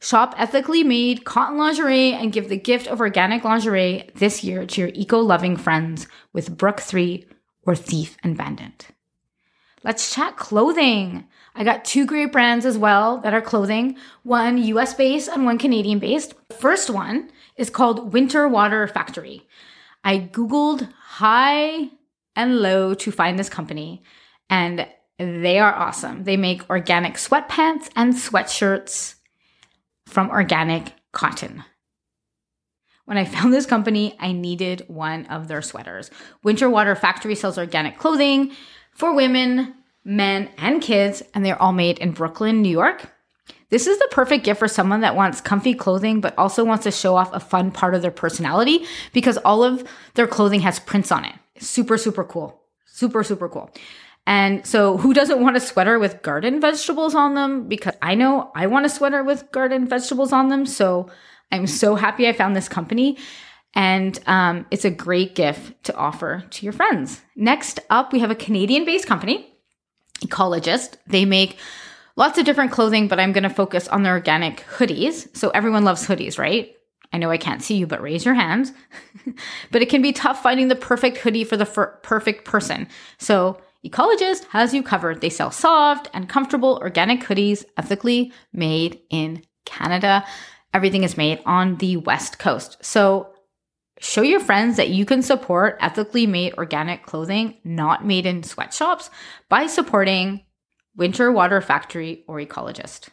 Shop 0.00 0.34
ethically 0.36 0.84
made 0.84 1.24
cotton 1.24 1.58
lingerie 1.58 2.12
and 2.12 2.32
give 2.32 2.48
the 2.48 2.56
gift 2.56 2.86
of 2.86 3.00
organic 3.00 3.42
lingerie 3.42 4.08
this 4.14 4.44
year 4.44 4.64
to 4.64 4.80
your 4.80 4.90
eco 4.94 5.18
loving 5.18 5.56
friends 5.56 6.06
with 6.32 6.56
Brook 6.56 6.80
There 6.82 7.18
or 7.62 7.74
Thief 7.74 8.16
and 8.22 8.36
Bandit. 8.36 8.88
Let's 9.82 10.14
chat 10.14 10.36
clothing. 10.36 11.26
I 11.54 11.64
got 11.64 11.84
two 11.84 12.06
great 12.06 12.30
brands 12.30 12.64
as 12.64 12.78
well 12.78 13.18
that 13.18 13.34
are 13.34 13.40
clothing, 13.40 13.96
one 14.22 14.58
US 14.58 14.94
based 14.94 15.28
and 15.28 15.44
one 15.44 15.58
Canadian 15.58 15.98
based. 15.98 16.34
The 16.48 16.54
First 16.54 16.90
one 16.90 17.30
is 17.56 17.68
called 17.68 18.12
Winter 18.12 18.46
Water 18.48 18.86
Factory. 18.86 19.48
I 20.04 20.20
Googled 20.20 20.88
high 20.92 21.90
and 22.36 22.60
low 22.60 22.94
to 22.94 23.10
find 23.10 23.36
this 23.36 23.48
company, 23.48 24.04
and 24.48 24.86
they 25.18 25.58
are 25.58 25.74
awesome. 25.74 26.22
They 26.22 26.36
make 26.36 26.70
organic 26.70 27.14
sweatpants 27.14 27.90
and 27.96 28.14
sweatshirts 28.14 29.16
from 30.08 30.30
organic 30.30 30.92
cotton. 31.12 31.64
When 33.04 33.16
I 33.16 33.24
found 33.24 33.52
this 33.52 33.66
company, 33.66 34.16
I 34.20 34.32
needed 34.32 34.84
one 34.88 35.26
of 35.26 35.48
their 35.48 35.62
sweaters. 35.62 36.10
Winter 36.42 36.68
Water 36.68 36.94
Factory 36.94 37.34
sells 37.34 37.56
organic 37.56 37.98
clothing 37.98 38.52
for 38.92 39.14
women, 39.14 39.74
men, 40.04 40.50
and 40.58 40.82
kids, 40.82 41.22
and 41.34 41.44
they're 41.44 41.60
all 41.60 41.72
made 41.72 41.98
in 41.98 42.12
Brooklyn, 42.12 42.60
New 42.60 42.68
York. 42.68 43.10
This 43.70 43.86
is 43.86 43.98
the 43.98 44.08
perfect 44.10 44.44
gift 44.44 44.58
for 44.58 44.68
someone 44.68 45.02
that 45.02 45.16
wants 45.16 45.40
comfy 45.40 45.74
clothing 45.74 46.20
but 46.20 46.36
also 46.38 46.64
wants 46.64 46.84
to 46.84 46.90
show 46.90 47.16
off 47.16 47.32
a 47.34 47.40
fun 47.40 47.70
part 47.70 47.94
of 47.94 48.02
their 48.02 48.10
personality 48.10 48.84
because 49.12 49.36
all 49.38 49.62
of 49.62 49.84
their 50.14 50.26
clothing 50.26 50.60
has 50.60 50.78
prints 50.78 51.12
on 51.12 51.24
it. 51.24 51.34
Super, 51.58 51.98
super 51.98 52.24
cool. 52.24 52.62
Super, 52.86 53.22
super 53.22 53.48
cool. 53.48 53.70
And 54.28 54.66
so, 54.66 54.98
who 54.98 55.14
doesn't 55.14 55.40
want 55.40 55.56
a 55.56 55.60
sweater 55.60 55.98
with 55.98 56.20
garden 56.20 56.60
vegetables 56.60 57.14
on 57.14 57.34
them? 57.34 57.66
Because 57.66 57.94
I 58.02 58.14
know 58.14 58.52
I 58.54 58.66
want 58.66 58.84
a 58.84 58.90
sweater 58.90 59.24
with 59.24 59.50
garden 59.52 59.88
vegetables 59.88 60.34
on 60.34 60.50
them. 60.50 60.66
So, 60.66 61.08
I'm 61.50 61.66
so 61.66 61.94
happy 61.94 62.28
I 62.28 62.34
found 62.34 62.54
this 62.54 62.68
company. 62.68 63.16
And 63.72 64.20
um, 64.26 64.66
it's 64.70 64.84
a 64.84 64.90
great 64.90 65.34
gift 65.34 65.82
to 65.84 65.96
offer 65.96 66.44
to 66.50 66.66
your 66.66 66.74
friends. 66.74 67.22
Next 67.36 67.80
up, 67.88 68.12
we 68.12 68.18
have 68.18 68.30
a 68.30 68.34
Canadian 68.34 68.84
based 68.84 69.06
company, 69.06 69.50
Ecologyst. 70.20 70.96
They 71.06 71.24
make 71.24 71.56
lots 72.14 72.36
of 72.36 72.44
different 72.44 72.70
clothing, 72.70 73.08
but 73.08 73.18
I'm 73.18 73.32
going 73.32 73.44
to 73.44 73.50
focus 73.50 73.88
on 73.88 74.02
their 74.02 74.12
organic 74.12 74.62
hoodies. 74.76 75.34
So, 75.34 75.48
everyone 75.50 75.84
loves 75.84 76.06
hoodies, 76.06 76.38
right? 76.38 76.74
I 77.14 77.16
know 77.16 77.30
I 77.30 77.38
can't 77.38 77.62
see 77.62 77.76
you, 77.76 77.86
but 77.86 78.02
raise 78.02 78.26
your 78.26 78.34
hands. 78.34 78.72
but 79.70 79.80
it 79.80 79.88
can 79.88 80.02
be 80.02 80.12
tough 80.12 80.42
finding 80.42 80.68
the 80.68 80.76
perfect 80.76 81.16
hoodie 81.16 81.44
for 81.44 81.56
the 81.56 81.64
perfect 82.02 82.44
person. 82.44 82.88
So, 83.16 83.58
Ecologyst 83.88 84.44
has 84.50 84.74
you 84.74 84.82
covered. 84.82 85.20
They 85.20 85.30
sell 85.30 85.50
soft 85.50 86.10
and 86.12 86.28
comfortable 86.28 86.78
organic 86.82 87.20
hoodies, 87.20 87.64
ethically 87.78 88.32
made 88.52 89.00
in 89.08 89.42
Canada. 89.64 90.24
Everything 90.74 91.04
is 91.04 91.16
made 91.16 91.40
on 91.46 91.76
the 91.76 91.96
West 91.96 92.38
Coast. 92.38 92.76
So 92.82 93.32
show 93.98 94.20
your 94.22 94.40
friends 94.40 94.76
that 94.76 94.90
you 94.90 95.06
can 95.06 95.22
support 95.22 95.78
ethically 95.80 96.26
made 96.26 96.54
organic 96.54 97.04
clothing 97.04 97.56
not 97.64 98.04
made 98.04 98.26
in 98.26 98.42
sweatshops 98.42 99.08
by 99.48 99.66
supporting 99.66 100.44
Winter 100.94 101.32
Water 101.32 101.60
Factory 101.62 102.24
or 102.28 102.38
Ecologyst. 102.38 103.08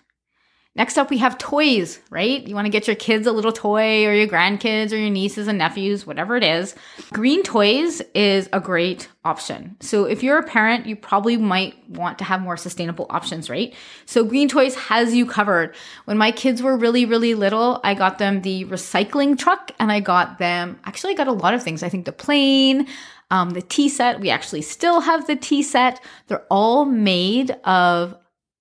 Next 0.78 0.98
up, 0.98 1.10
we 1.10 1.20
have 1.20 1.38
toys, 1.38 2.02
right? 2.10 2.46
You 2.46 2.54
want 2.54 2.66
to 2.66 2.70
get 2.70 2.86
your 2.86 2.98
kids 2.98 3.26
a 3.28 3.32
little 3.32 3.54
toy 3.54 4.06
or 4.06 4.14
your 4.14 4.28
grandkids 4.28 4.92
or 4.92 4.98
your 4.98 5.10
nieces 5.10 5.48
and 5.48 5.58
nephews, 5.58 6.06
whatever 6.06 6.36
it 6.36 6.44
is. 6.44 6.76
Green 7.14 7.44
toys 7.44 8.02
is 8.14 8.50
a 8.52 8.60
great 8.60 9.08
option. 9.24 9.78
So 9.80 10.04
if 10.04 10.22
you're 10.22 10.38
a 10.38 10.44
parent, 10.44 10.86
you 10.86 10.98
probably 10.98 11.38
might 11.38 11.90
want 11.90 12.18
to 12.18 12.26
have 12.26 12.42
more 12.42 12.58
sustainable 12.58 13.08
options, 13.10 13.50
right? 13.50 13.74
So 14.06 14.26
Green 14.26 14.50
Toys 14.50 14.76
has 14.76 15.16
you 15.16 15.26
covered. 15.26 15.74
When 16.04 16.18
my 16.18 16.32
kids 16.32 16.62
were 16.62 16.76
really, 16.76 17.06
really 17.06 17.36
little, 17.36 17.80
I 17.86 17.94
got 17.94 18.18
them 18.18 18.42
the 18.42 18.66
recycling 18.66 19.40
truck 19.40 19.72
and 19.80 19.94
I 19.94 20.02
got 20.02 20.40
them, 20.40 20.78
actually, 20.84 21.14
I 21.14 21.16
got 21.16 21.30
a 21.30 21.32
lot 21.32 21.54
of 21.54 21.64
things. 21.64 21.84
I 21.84 21.90
think 21.90 22.04
the 22.04 22.12
plane, 22.12 22.86
um, 23.32 23.52
the 23.52 23.62
tea 23.62 23.88
set. 23.88 24.20
We 24.20 24.30
actually 24.30 24.62
still 24.62 25.00
have 25.00 25.26
the 25.26 25.38
tea 25.38 25.64
set. 25.64 26.04
They're 26.28 26.46
all 26.50 26.84
made 26.84 27.52
of 27.64 28.18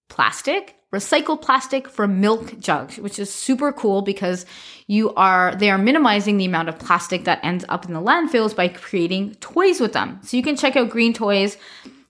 plastic 0.08 0.73
recycled 0.94 1.42
plastic 1.42 1.88
from 1.88 2.20
milk 2.20 2.58
jugs, 2.60 2.98
which 2.98 3.18
is 3.18 3.32
super 3.32 3.72
cool 3.72 4.02
because 4.02 4.46
you 4.86 5.12
are 5.14 5.54
they 5.56 5.70
are 5.70 5.78
minimizing 5.78 6.36
the 6.36 6.44
amount 6.44 6.68
of 6.68 6.78
plastic 6.78 7.24
that 7.24 7.44
ends 7.44 7.64
up 7.68 7.84
in 7.84 7.92
the 7.92 8.00
landfills 8.00 8.54
by 8.54 8.68
creating 8.68 9.34
toys 9.36 9.80
with 9.80 9.92
them. 9.92 10.20
So 10.22 10.36
you 10.36 10.42
can 10.42 10.56
check 10.56 10.76
out 10.76 10.90
Green 10.90 11.12
Toys 11.12 11.56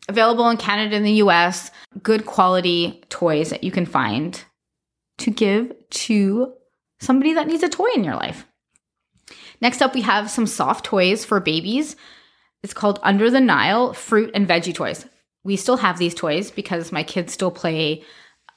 available 0.09 0.49
in 0.51 0.59
Canada 0.59 0.97
and 0.97 1.07
the 1.07 1.23
US, 1.25 1.71
good 2.03 2.27
quality 2.27 3.03
toys 3.09 3.51
that 3.51 3.65
you 3.65 3.71
can 3.71 3.87
find 3.87 4.45
to 5.19 5.31
give 5.31 5.73
to 5.91 6.53
somebody 7.01 7.33
that 7.35 7.47
needs 7.47 7.63
a 7.63 7.69
toy 7.69 7.89
in 7.95 8.05
your 8.05 8.17
life. 8.17 8.47
Next 9.61 9.81
up 9.81 9.95
we 9.95 10.03
have 10.03 10.31
some 10.31 10.47
soft 10.47 10.85
toys 10.85 11.25
for 11.25 11.41
babies. 11.41 11.97
It's 12.63 12.75
called 12.75 12.99
Under 13.03 13.31
the 13.31 13.41
Nile 13.41 13.93
fruit 13.93 14.31
and 14.35 14.47
veggie 14.47 14.75
toys. 14.75 15.07
We 15.43 15.57
still 15.57 15.77
have 15.77 15.99
these 15.99 16.15
toys 16.15 16.51
because 16.51 16.93
my 16.93 17.03
kids 17.03 17.33
still 17.33 17.51
play 17.51 18.03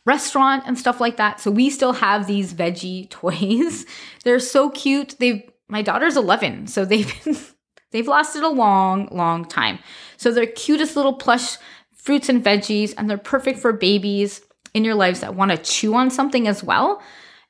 restaurant 0.07 0.63
and 0.65 0.79
stuff 0.79 0.99
like 0.99 1.17
that. 1.17 1.39
So 1.39 1.51
we 1.51 1.69
still 1.69 1.93
have 1.93 2.25
these 2.25 2.53
veggie 2.53 3.09
toys. 3.11 3.85
They're 4.23 4.39
so 4.39 4.69
cute. 4.69 5.15
They've 5.19 5.43
my 5.69 5.81
daughter's 5.81 6.15
11, 6.15 6.67
so 6.67 6.85
they've 6.85 7.13
been 7.23 7.37
they've 7.91 8.07
lasted 8.07 8.41
a 8.41 8.49
long, 8.49 9.09
long 9.11 9.45
time. 9.45 9.79
So 10.15 10.31
they're 10.31 10.45
cutest 10.45 10.95
little 10.95 11.13
plush 11.13 11.57
fruits 11.93 12.29
and 12.29 12.43
veggies 12.43 12.93
and 12.97 13.09
they're 13.09 13.17
perfect 13.17 13.59
for 13.59 13.73
babies 13.73 14.41
in 14.73 14.85
your 14.85 14.95
lives 14.95 15.19
that 15.19 15.35
want 15.35 15.51
to 15.51 15.57
chew 15.57 15.93
on 15.93 16.09
something 16.09 16.47
as 16.47 16.63
well. 16.63 17.01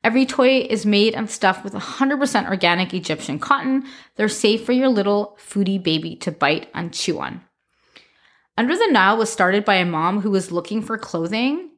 Every 0.04 0.26
toy 0.26 0.60
is 0.62 0.86
made 0.86 1.14
and 1.14 1.30
stuffed 1.30 1.64
with 1.64 1.74
100% 1.74 2.50
organic 2.50 2.94
Egyptian 2.94 3.40
cotton. 3.40 3.86
They're 4.16 4.30
safe 4.30 4.66
for 4.66 4.72
your 4.72 4.90
little 4.90 5.38
foodie 5.40 5.82
baby 5.82 6.16
to 6.18 6.32
bite 6.32 6.70
and 6.74 6.94
chew 6.94 7.20
on. 7.20 7.42
Under 8.58 8.76
the 8.76 8.88
Nile 8.88 9.18
was 9.18 9.32
started 9.32 9.66
by 9.66 9.76
a 9.76 9.86
mom 9.86 10.22
who 10.22 10.32
was 10.32 10.52
looking 10.52 10.82
for 10.82 10.98
clothing 10.98 11.70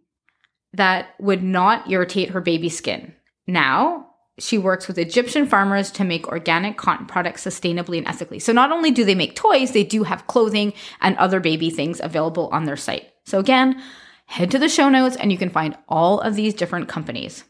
that 0.73 1.15
would 1.19 1.43
not 1.43 1.89
irritate 1.89 2.29
her 2.29 2.41
baby 2.41 2.69
skin. 2.69 3.13
Now, 3.47 4.07
she 4.37 4.57
works 4.57 4.87
with 4.87 4.97
Egyptian 4.97 5.47
farmers 5.47 5.91
to 5.91 6.03
make 6.03 6.27
organic 6.27 6.77
cotton 6.77 7.05
products 7.05 7.45
sustainably 7.45 7.97
and 7.97 8.07
ethically. 8.07 8.39
So 8.39 8.53
not 8.53 8.71
only 8.71 8.91
do 8.91 9.03
they 9.03 9.15
make 9.15 9.35
toys, 9.35 9.71
they 9.71 9.83
do 9.83 10.03
have 10.03 10.27
clothing 10.27 10.73
and 11.01 11.17
other 11.17 11.39
baby 11.39 11.69
things 11.69 11.99
available 12.01 12.47
on 12.49 12.65
their 12.65 12.77
site. 12.77 13.09
So 13.25 13.39
again, 13.39 13.81
head 14.27 14.51
to 14.51 14.59
the 14.59 14.69
show 14.69 14.89
notes 14.89 15.15
and 15.15 15.31
you 15.31 15.37
can 15.37 15.49
find 15.49 15.77
all 15.87 16.21
of 16.21 16.35
these 16.35 16.53
different 16.53 16.87
companies. 16.87 17.43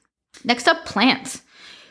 Next 0.43 0.67
up, 0.67 0.85
plants. 0.85 1.41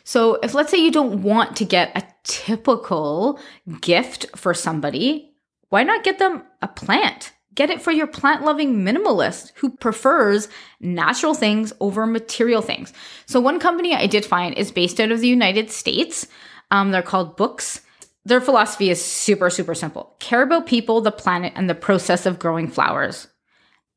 So 0.04 0.36
if 0.42 0.54
let's 0.54 0.70
say 0.70 0.78
you 0.78 0.90
don't 0.90 1.22
want 1.22 1.56
to 1.56 1.64
get 1.64 1.96
a 1.96 2.06
typical 2.24 3.38
gift 3.80 4.26
for 4.36 4.54
somebody, 4.54 5.34
why 5.68 5.82
not 5.82 6.04
get 6.04 6.18
them 6.18 6.44
a 6.62 6.68
plant? 6.68 7.32
Get 7.58 7.70
it 7.70 7.82
for 7.82 7.90
your 7.90 8.06
plant 8.06 8.44
loving 8.44 8.84
minimalist 8.84 9.50
who 9.56 9.70
prefers 9.70 10.46
natural 10.78 11.34
things 11.34 11.72
over 11.80 12.06
material 12.06 12.62
things. 12.62 12.92
So, 13.26 13.40
one 13.40 13.58
company 13.58 13.96
I 13.96 14.06
did 14.06 14.24
find 14.24 14.56
is 14.56 14.70
based 14.70 15.00
out 15.00 15.10
of 15.10 15.18
the 15.18 15.26
United 15.26 15.72
States. 15.72 16.28
Um, 16.70 16.92
they're 16.92 17.02
called 17.02 17.36
Bouqs. 17.36 17.80
Their 18.24 18.40
philosophy 18.40 18.90
is 18.90 19.04
super, 19.04 19.50
super 19.50 19.74
simple 19.74 20.14
care 20.20 20.42
about 20.42 20.68
people, 20.68 21.00
the 21.00 21.10
planet, 21.10 21.52
and 21.56 21.68
the 21.68 21.74
process 21.74 22.26
of 22.26 22.38
growing 22.38 22.68
flowers. 22.68 23.26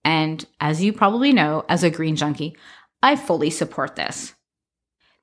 And 0.03 0.43
as 0.59 0.81
you 0.81 0.91
probably 0.91 1.31
know, 1.31 1.63
as 1.69 1.83
a 1.83 1.91
green 1.91 2.15
junkie, 2.15 2.57
I 3.03 3.15
fully 3.15 3.51
support 3.51 3.95
this. 3.95 4.33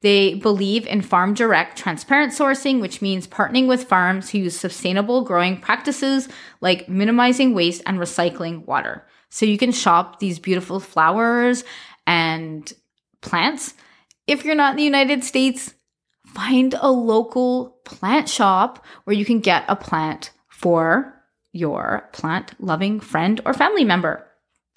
They 0.00 0.35
believe 0.35 0.87
in 0.87 1.02
farm 1.02 1.35
direct 1.35 1.76
transparent 1.76 2.33
sourcing, 2.33 2.81
which 2.81 3.02
means 3.02 3.26
partnering 3.26 3.67
with 3.67 3.85
farms 3.85 4.31
who 4.31 4.38
use 4.38 4.59
sustainable 4.59 5.23
growing 5.23 5.61
practices 5.61 6.28
like 6.61 6.88
minimizing 6.88 7.52
waste 7.52 7.83
and 7.85 7.99
recycling 7.99 8.64
water. 8.64 9.05
So 9.31 9.45
you 9.45 9.59
can 9.59 9.73
shop 9.73 10.21
these 10.21 10.38
beautiful 10.38 10.78
flowers 10.78 11.64
and 12.07 12.73
plants. 13.21 13.75
If 14.26 14.45
you're 14.45 14.55
not 14.55 14.73
in 14.73 14.76
the 14.76 14.85
United 14.85 15.25
States, 15.25 15.75
find 16.26 16.75
a 16.81 16.90
local 16.90 17.78
plant 17.85 18.28
shop 18.28 18.85
where 19.05 19.17
you 19.17 19.25
can 19.25 19.40
get 19.40 19.64
a 19.69 19.75
plant 19.75 20.31
for 20.49 21.14
your 21.52 22.09
plant 22.12 22.55
loving 22.61 23.00
friend 23.00 23.40
or 23.45 23.52
family 23.52 23.85
member. 23.85 24.25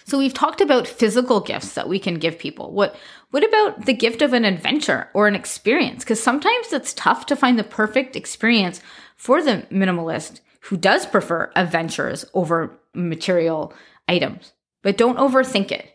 So 0.04 0.18
we've 0.18 0.34
talked 0.34 0.60
about 0.60 0.88
physical 0.88 1.40
gifts 1.40 1.74
that 1.74 1.88
we 1.88 1.98
can 1.98 2.18
give 2.18 2.38
people. 2.38 2.72
What 2.72 2.96
what 3.32 3.42
about 3.42 3.86
the 3.86 3.94
gift 3.94 4.20
of 4.20 4.32
an 4.32 4.44
adventure 4.44 5.08
or 5.14 5.26
an 5.26 5.34
experience? 5.34 6.04
Cuz 6.04 6.22
sometimes 6.22 6.72
it's 6.72 6.92
tough 6.92 7.26
to 7.26 7.36
find 7.36 7.58
the 7.58 7.64
perfect 7.64 8.14
experience 8.14 8.80
for 9.16 9.42
the 9.42 9.66
minimalist 9.70 10.40
who 10.66 10.76
does 10.76 11.06
prefer 11.06 11.50
adventures 11.56 12.26
over 12.34 12.78
material 12.94 13.72
items. 14.06 14.52
But 14.82 14.98
don't 14.98 15.18
overthink 15.18 15.72
it. 15.72 15.94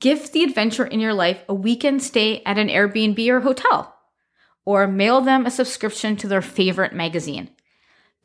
Gift 0.00 0.32
the 0.32 0.42
adventure 0.42 0.84
in 0.84 0.98
your 0.98 1.14
life 1.14 1.42
a 1.48 1.54
weekend 1.54 2.02
stay 2.02 2.42
at 2.44 2.58
an 2.58 2.68
Airbnb 2.68 3.26
or 3.28 3.40
hotel 3.40 3.94
or 4.64 4.88
mail 4.88 5.20
them 5.20 5.46
a 5.46 5.50
subscription 5.50 6.16
to 6.16 6.26
their 6.26 6.42
favorite 6.42 6.92
magazine. 6.92 7.50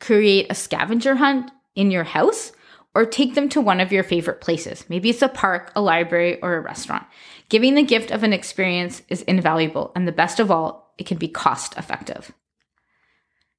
Create 0.00 0.46
a 0.50 0.54
scavenger 0.54 1.16
hunt 1.16 1.52
in 1.76 1.92
your 1.92 2.04
house 2.04 2.50
or 2.94 3.06
take 3.06 3.34
them 3.34 3.48
to 3.50 3.60
one 3.60 3.80
of 3.80 3.92
your 3.92 4.02
favorite 4.02 4.40
places. 4.40 4.84
Maybe 4.88 5.10
it's 5.10 5.22
a 5.22 5.28
park, 5.28 5.72
a 5.76 5.80
library, 5.80 6.40
or 6.42 6.54
a 6.54 6.60
restaurant. 6.60 7.06
Giving 7.48 7.74
the 7.74 7.82
gift 7.82 8.10
of 8.10 8.22
an 8.22 8.32
experience 8.32 9.02
is 9.08 9.22
invaluable, 9.22 9.92
and 9.94 10.06
the 10.06 10.12
best 10.12 10.40
of 10.40 10.50
all, 10.50 10.94
it 10.98 11.06
can 11.06 11.18
be 11.18 11.28
cost 11.28 11.76
effective. 11.76 12.32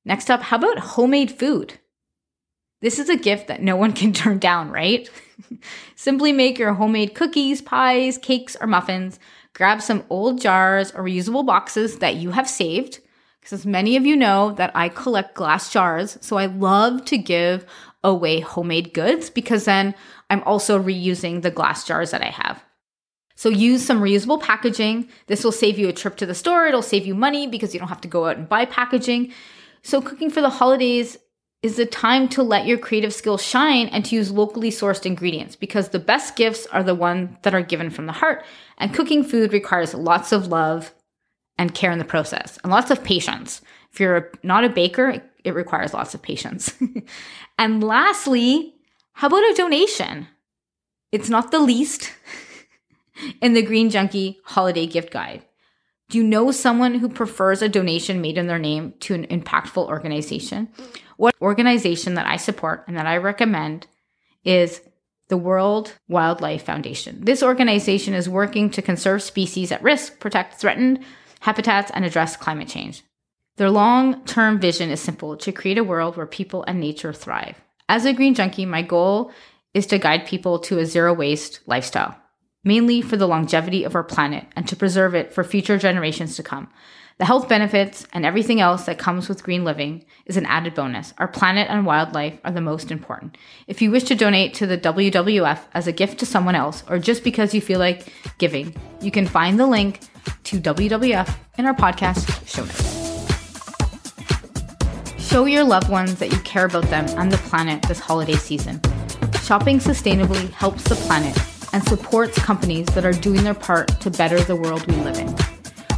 Next 0.04 0.30
up, 0.30 0.42
how 0.42 0.58
about 0.58 0.80
homemade 0.80 1.32
food? 1.32 1.76
This 2.82 2.98
is 2.98 3.10
a 3.10 3.18
gift 3.18 3.48
that 3.48 3.62
no 3.62 3.76
one 3.76 3.94
can 3.94 4.14
turn 4.14 4.40
down, 4.40 4.72
right? 4.72 5.10
Simply 5.96 6.32
make 6.32 6.60
your 6.60 6.74
homemade 6.74 7.16
cookies, 7.16 7.62
pies, 7.62 8.18
cakes, 8.18 8.58
or 8.60 8.68
muffins. 8.68 9.20
Grab 9.54 9.82
some 9.82 10.06
old 10.10 10.42
jars 10.42 10.92
or 10.92 11.04
reusable 11.04 11.46
boxes 11.46 12.00
that 12.00 12.16
you 12.16 12.32
have 12.32 12.50
saved. 12.50 13.00
Because 13.40 13.54
as 13.54 13.66
many 13.66 13.98
of 13.98 14.06
you 14.06 14.16
know 14.16 14.52
that 14.54 14.72
I 14.76 14.90
collect 14.90 15.36
glass 15.36 15.72
jars, 15.74 16.18
so 16.22 16.38
I 16.38 16.46
love 16.46 17.06
to 17.06 17.18
give 17.18 17.66
away 18.04 18.40
homemade 18.40 18.94
goods 18.94 19.30
because 19.30 19.66
then 19.66 19.96
I'm 20.30 20.44
also 20.44 20.82
reusing 20.82 21.42
the 21.42 21.52
glass 21.52 21.86
jars 21.86 22.12
that 22.12 22.22
I 22.22 22.30
have. 22.30 22.64
So 23.36 23.50
use 23.50 23.86
some 23.86 24.02
reusable 24.02 24.42
packaging. 24.42 25.10
This 25.28 25.44
will 25.44 25.52
save 25.52 25.80
you 25.80 25.90
a 25.90 25.94
trip 25.94 26.16
to 26.18 26.26
the 26.26 26.36
store. 26.36 26.68
It'll 26.68 26.82
save 26.82 27.06
you 27.06 27.16
money 27.16 27.48
because 27.48 27.74
you 27.74 27.80
don't 27.80 27.90
have 27.90 28.02
to 28.02 28.08
go 28.08 28.28
out 28.28 28.38
and 28.38 28.48
buy 28.48 28.66
packaging. 28.66 29.34
So 29.84 30.02
cooking 30.02 30.30
for 30.30 30.42
the 30.42 30.50
holidays 30.50 31.18
is 31.64 31.76
the 31.76 31.86
time 31.86 32.28
to 32.30 32.44
let 32.44 32.66
your 32.66 32.78
creative 32.78 33.14
skills 33.14 33.44
shine 33.44 33.88
and 33.88 34.04
to 34.06 34.16
use 34.16 34.32
locally 34.32 34.72
sourced 34.72 35.06
ingredients 35.06 35.56
because 35.56 35.90
the 35.90 36.00
best 36.00 36.36
gifts 36.36 36.66
are 36.68 36.84
the 36.84 36.96
ones 36.96 37.30
that 37.44 37.54
are 37.54 37.62
given 37.62 37.90
from 37.90 38.08
the 38.08 38.14
heart. 38.14 38.44
And 38.78 38.94
cooking 38.94 39.24
food 39.24 39.54
requires 39.54 39.94
lots 39.94 40.32
of 40.32 40.48
love 40.48 40.94
and 41.62 41.76
care 41.76 41.92
in 41.92 42.00
the 42.00 42.04
process 42.04 42.58
and 42.64 42.72
lots 42.72 42.90
of 42.90 43.04
patience. 43.04 43.62
If 43.94 44.00
you're 44.00 44.32
not 44.42 44.64
a 44.64 44.70
baker, 44.70 45.22
it 45.44 45.54
requires 45.54 45.94
lots 45.94 46.16
of 46.16 46.22
patience. 46.24 46.74
and 47.60 47.84
lastly, 47.84 48.74
how 49.14 49.28
about 49.28 49.44
a 49.44 49.54
donation? 49.56 50.28
It's 51.12 51.30
not 51.30 51.52
the 51.52 51.60
least 51.60 52.12
in 53.44 53.54
the 53.54 53.62
Green 53.62 53.92
Junkie 53.92 54.40
Holiday 54.44 54.88
Gift 54.88 55.14
Guide. 55.14 55.46
Do 56.10 56.18
you 56.18 56.24
know 56.24 56.50
someone 56.50 56.96
who 56.96 57.08
prefers 57.08 57.62
a 57.62 57.70
donation 57.70 58.22
made 58.22 58.40
in 58.40 58.48
their 58.48 58.58
name 58.58 58.96
to 59.02 59.14
an 59.14 59.28
impactful 59.28 59.88
organization? 59.88 60.68
What 61.18 61.36
organization 61.40 62.16
that 62.16 62.26
I 62.26 62.38
support 62.38 62.86
and 62.88 62.98
that 62.98 63.06
I 63.06 63.18
recommend 63.18 63.86
is 64.44 64.82
the 65.28 65.38
World 65.38 65.94
Wildlife 66.08 66.64
Foundation. 66.64 67.24
This 67.24 67.44
organization 67.44 68.16
is 68.16 68.28
working 68.28 68.72
to 68.72 68.82
conserve 68.82 69.22
species 69.22 69.72
at 69.72 69.84
risk, 69.84 70.20
protect 70.20 70.56
threatened 70.56 71.06
habitats, 71.42 71.92
and 71.94 72.06
address 72.06 72.38
climate 72.38 72.68
change. 72.68 73.04
Their 73.58 73.70
long 73.70 74.24
term 74.26 74.60
vision 74.60 74.90
is 74.90 75.02
simple 75.02 75.36
to 75.38 75.52
create 75.52 75.78
a 75.78 75.84
world 75.84 76.18
where 76.18 76.26
people 76.26 76.64
and 76.68 76.80
nature 76.80 77.14
thrive. 77.14 77.62
As 77.90 78.06
a 78.06 78.14
green 78.14 78.34
junkie, 78.34 78.66
my 78.66 78.82
goal 78.82 79.32
is 79.74 79.86
to 79.88 80.00
guide 80.00 80.26
people 80.26 80.60
to 80.60 80.80
a 80.80 80.86
zero 80.86 81.14
waste 81.14 81.60
lifestyle, 81.66 82.16
mainly 82.64 83.02
for 83.02 83.18
the 83.18 83.28
longevity 83.28 83.84
of 83.84 83.96
our 83.96 84.04
planet 84.04 84.46
and 84.56 84.68
to 84.68 84.76
preserve 84.76 85.16
it 85.16 85.34
for 85.34 85.44
future 85.44 85.78
generations 85.78 86.36
to 86.36 86.44
come. 86.44 86.70
The 87.18 87.26
health 87.26 87.48
benefits 87.48 88.08
and 88.14 88.26
everything 88.26 88.62
else 88.62 88.86
that 88.86 88.98
comes 88.98 89.30
with 89.30 89.44
green 89.44 89.64
living 89.64 90.06
is 90.26 90.38
an 90.38 90.48
added 90.48 90.74
bonus. 90.74 91.14
Our 91.20 91.28
planet 91.28 91.68
and 91.70 91.86
wildlife 91.86 92.40
are 92.44 92.52
the 92.52 92.62
most 92.62 92.90
important. 92.90 93.38
If 93.68 93.80
you 93.80 93.92
wish 93.92 94.06
to 94.06 94.16
donate 94.16 94.56
to 94.56 94.66
the 94.66 94.78
WWF 94.78 95.60
as 95.74 95.86
a 95.86 95.92
gift 95.92 96.18
to 96.20 96.26
someone 96.26 96.56
else 96.56 96.84
or 96.90 96.98
just 96.98 97.24
because 97.24 97.54
you 97.54 97.62
feel 97.62 97.80
like 97.80 98.12
giving, 98.40 98.76
you 99.02 99.12
can 99.12 99.28
find 99.28 99.60
the 99.60 99.68
link 99.68 100.00
to 100.46 100.60
WWF 100.60 101.36
in 101.60 101.66
our 101.66 101.76
podcast 101.76 102.48
show 102.48 102.64
notes. 102.64 103.02
Show 105.24 105.46
your 105.46 105.64
loved 105.64 105.90
ones 105.90 106.16
that 106.16 106.32
you 106.32 106.40
care 106.40 106.66
about 106.66 106.86
them 106.86 107.06
and 107.20 107.32
the 107.32 107.38
planet 107.38 107.84
this 107.84 108.00
holiday 108.00 108.34
season. 108.34 108.82
Shopping 109.44 109.78
sustainably 109.78 110.50
helps 110.52 110.84
the 110.86 110.96
planet 110.96 111.38
and 111.74 111.84
supports 111.84 112.38
companies 112.38 112.86
that 112.88 113.06
are 113.06 113.14
doing 113.14 113.44
their 113.44 113.54
part 113.54 113.88
to 114.02 114.10
better 114.10 114.40
the 114.42 114.56
world 114.56 114.86
we 114.88 114.96
live 114.98 115.18
in. 115.18 115.30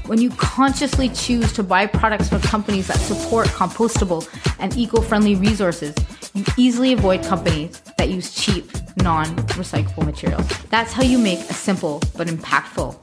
When 0.08 0.20
you 0.20 0.32
consciously 0.32 1.10
choose 1.10 1.54
to 1.54 1.64
buy 1.64 1.86
products 1.86 2.30
from 2.30 2.42
companies 2.42 2.88
that 2.88 2.98
support 2.98 3.48
compostable 3.48 4.28
and 4.60 4.76
eco 4.76 5.02
friendly 5.02 5.36
resources, 5.36 5.96
you 6.34 6.44
easily 6.58 6.94
avoid 6.94 7.24
companies 7.24 7.82
that 7.98 8.10
use 8.10 8.34
cheap, 8.34 8.70
non 8.98 9.26
recyclable 9.58 10.06
materials. 10.06 10.48
That's 10.70 10.92
how 10.92 11.04
you 11.04 11.18
make 11.18 11.40
a 11.40 11.54
simple 11.54 12.02
but 12.18 12.28
impactful. 12.28 13.02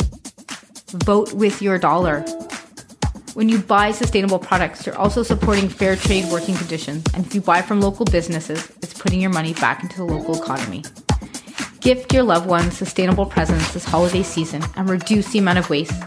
Vote 1.05 1.33
with 1.33 1.63
your 1.63 1.79
dollar 1.79 2.25
when 3.35 3.49
you 3.49 3.59
buy 3.59 3.93
sustainable 3.93 4.41
products, 4.41 4.85
you're 4.85 4.99
also 4.99 5.23
supporting 5.23 5.69
fair 5.69 5.95
trade 5.95 6.25
working 6.33 6.57
conditions. 6.57 7.05
And 7.15 7.25
if 7.25 7.35
you 7.35 7.41
buy 7.41 7.63
from 7.63 7.81
local 7.81 8.05
businesses, 8.05 8.71
it's 8.83 8.93
putting 8.93 9.21
your 9.21 9.31
money 9.31 9.55
back 9.55 9.83
into 9.83 9.97
the 9.99 10.05
local 10.05 10.43
economy. 10.43 10.83
Gift 11.81 12.13
your 12.13 12.25
loved 12.25 12.47
ones 12.47 12.77
sustainable 12.77 13.25
presents 13.25 13.73
this 13.73 13.87
holiday 13.87 14.23
season 14.23 14.63
and 14.77 14.87
reduce 14.87 15.33
the 15.33 15.39
amount 15.39 15.59
of 15.59 15.71
waste 15.71 15.99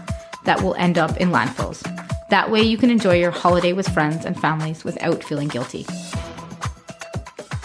that 0.44 0.62
will 0.62 0.76
end 0.76 0.98
up 0.98 1.16
in 1.16 1.30
landfills. 1.30 1.82
That 2.30 2.48
way, 2.48 2.62
you 2.62 2.78
can 2.78 2.90
enjoy 2.90 3.18
your 3.18 3.32
holiday 3.32 3.72
with 3.72 3.88
friends 3.88 4.24
and 4.24 4.40
families 4.40 4.84
without 4.84 5.24
feeling 5.24 5.48
guilty. 5.48 5.84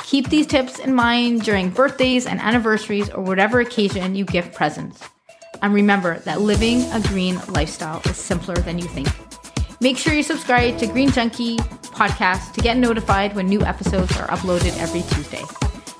Keep 0.05 0.29
these 0.29 0.47
tips 0.47 0.79
in 0.79 0.95
mind 0.95 1.43
during 1.43 1.69
birthdays 1.69 2.25
and 2.25 2.39
anniversaries 2.39 3.11
or 3.11 3.21
whatever 3.21 3.59
occasion 3.59 4.15
you 4.15 4.25
gift 4.25 4.55
presents. 4.55 5.03
And 5.61 5.71
remember 5.71 6.17
that 6.19 6.41
living 6.41 6.81
a 6.91 6.99
green 7.09 7.39
lifestyle 7.49 8.01
is 8.05 8.17
simpler 8.17 8.55
than 8.55 8.79
you 8.79 8.87
think. 8.87 9.07
Make 9.81 9.99
sure 9.99 10.15
you 10.15 10.23
subscribe 10.23 10.79
to 10.79 10.87
Green 10.87 11.11
Junkie 11.11 11.57
podcast 11.57 12.53
to 12.53 12.61
get 12.61 12.77
notified 12.77 13.35
when 13.35 13.45
new 13.45 13.61
episodes 13.61 14.17
are 14.17 14.27
uploaded 14.29 14.75
every 14.79 15.01
Tuesday. 15.13 15.43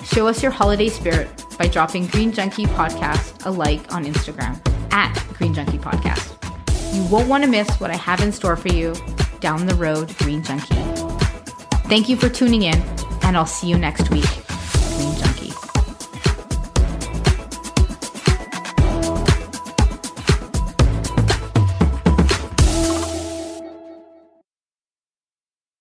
Show 0.06 0.28
us 0.28 0.42
your 0.42 0.52
holiday 0.52 0.90
spirit 0.90 1.30
by 1.60 1.68
dropping 1.68 2.08
Green 2.08 2.32
Junkie 2.32 2.66
podcast 2.66 3.46
a 3.46 3.52
like 3.52 3.94
on 3.94 4.06
Instagram 4.06 4.58
at 4.92 5.14
Green 5.34 5.54
Junkie 5.54 5.78
Podcast. 5.78 6.34
You 6.96 7.04
won't 7.12 7.28
want 7.28 7.44
to 7.44 7.50
miss 7.50 7.70
what 7.80 7.92
I 7.92 7.98
have 7.98 8.22
in 8.22 8.32
store 8.32 8.56
for 8.56 8.70
you 8.70 8.96
down 9.42 9.68
the 9.68 9.76
road, 9.76 10.16
Green 10.18 10.42
Junkie. 10.42 10.76
Thank 11.88 12.10
you 12.10 12.16
for 12.16 12.30
tuning 12.30 12.64
in, 12.64 12.82
and 13.24 13.38
I'll 13.38 13.46
see 13.46 13.68
you 13.68 13.78
next 13.78 14.10
week. 14.10 14.49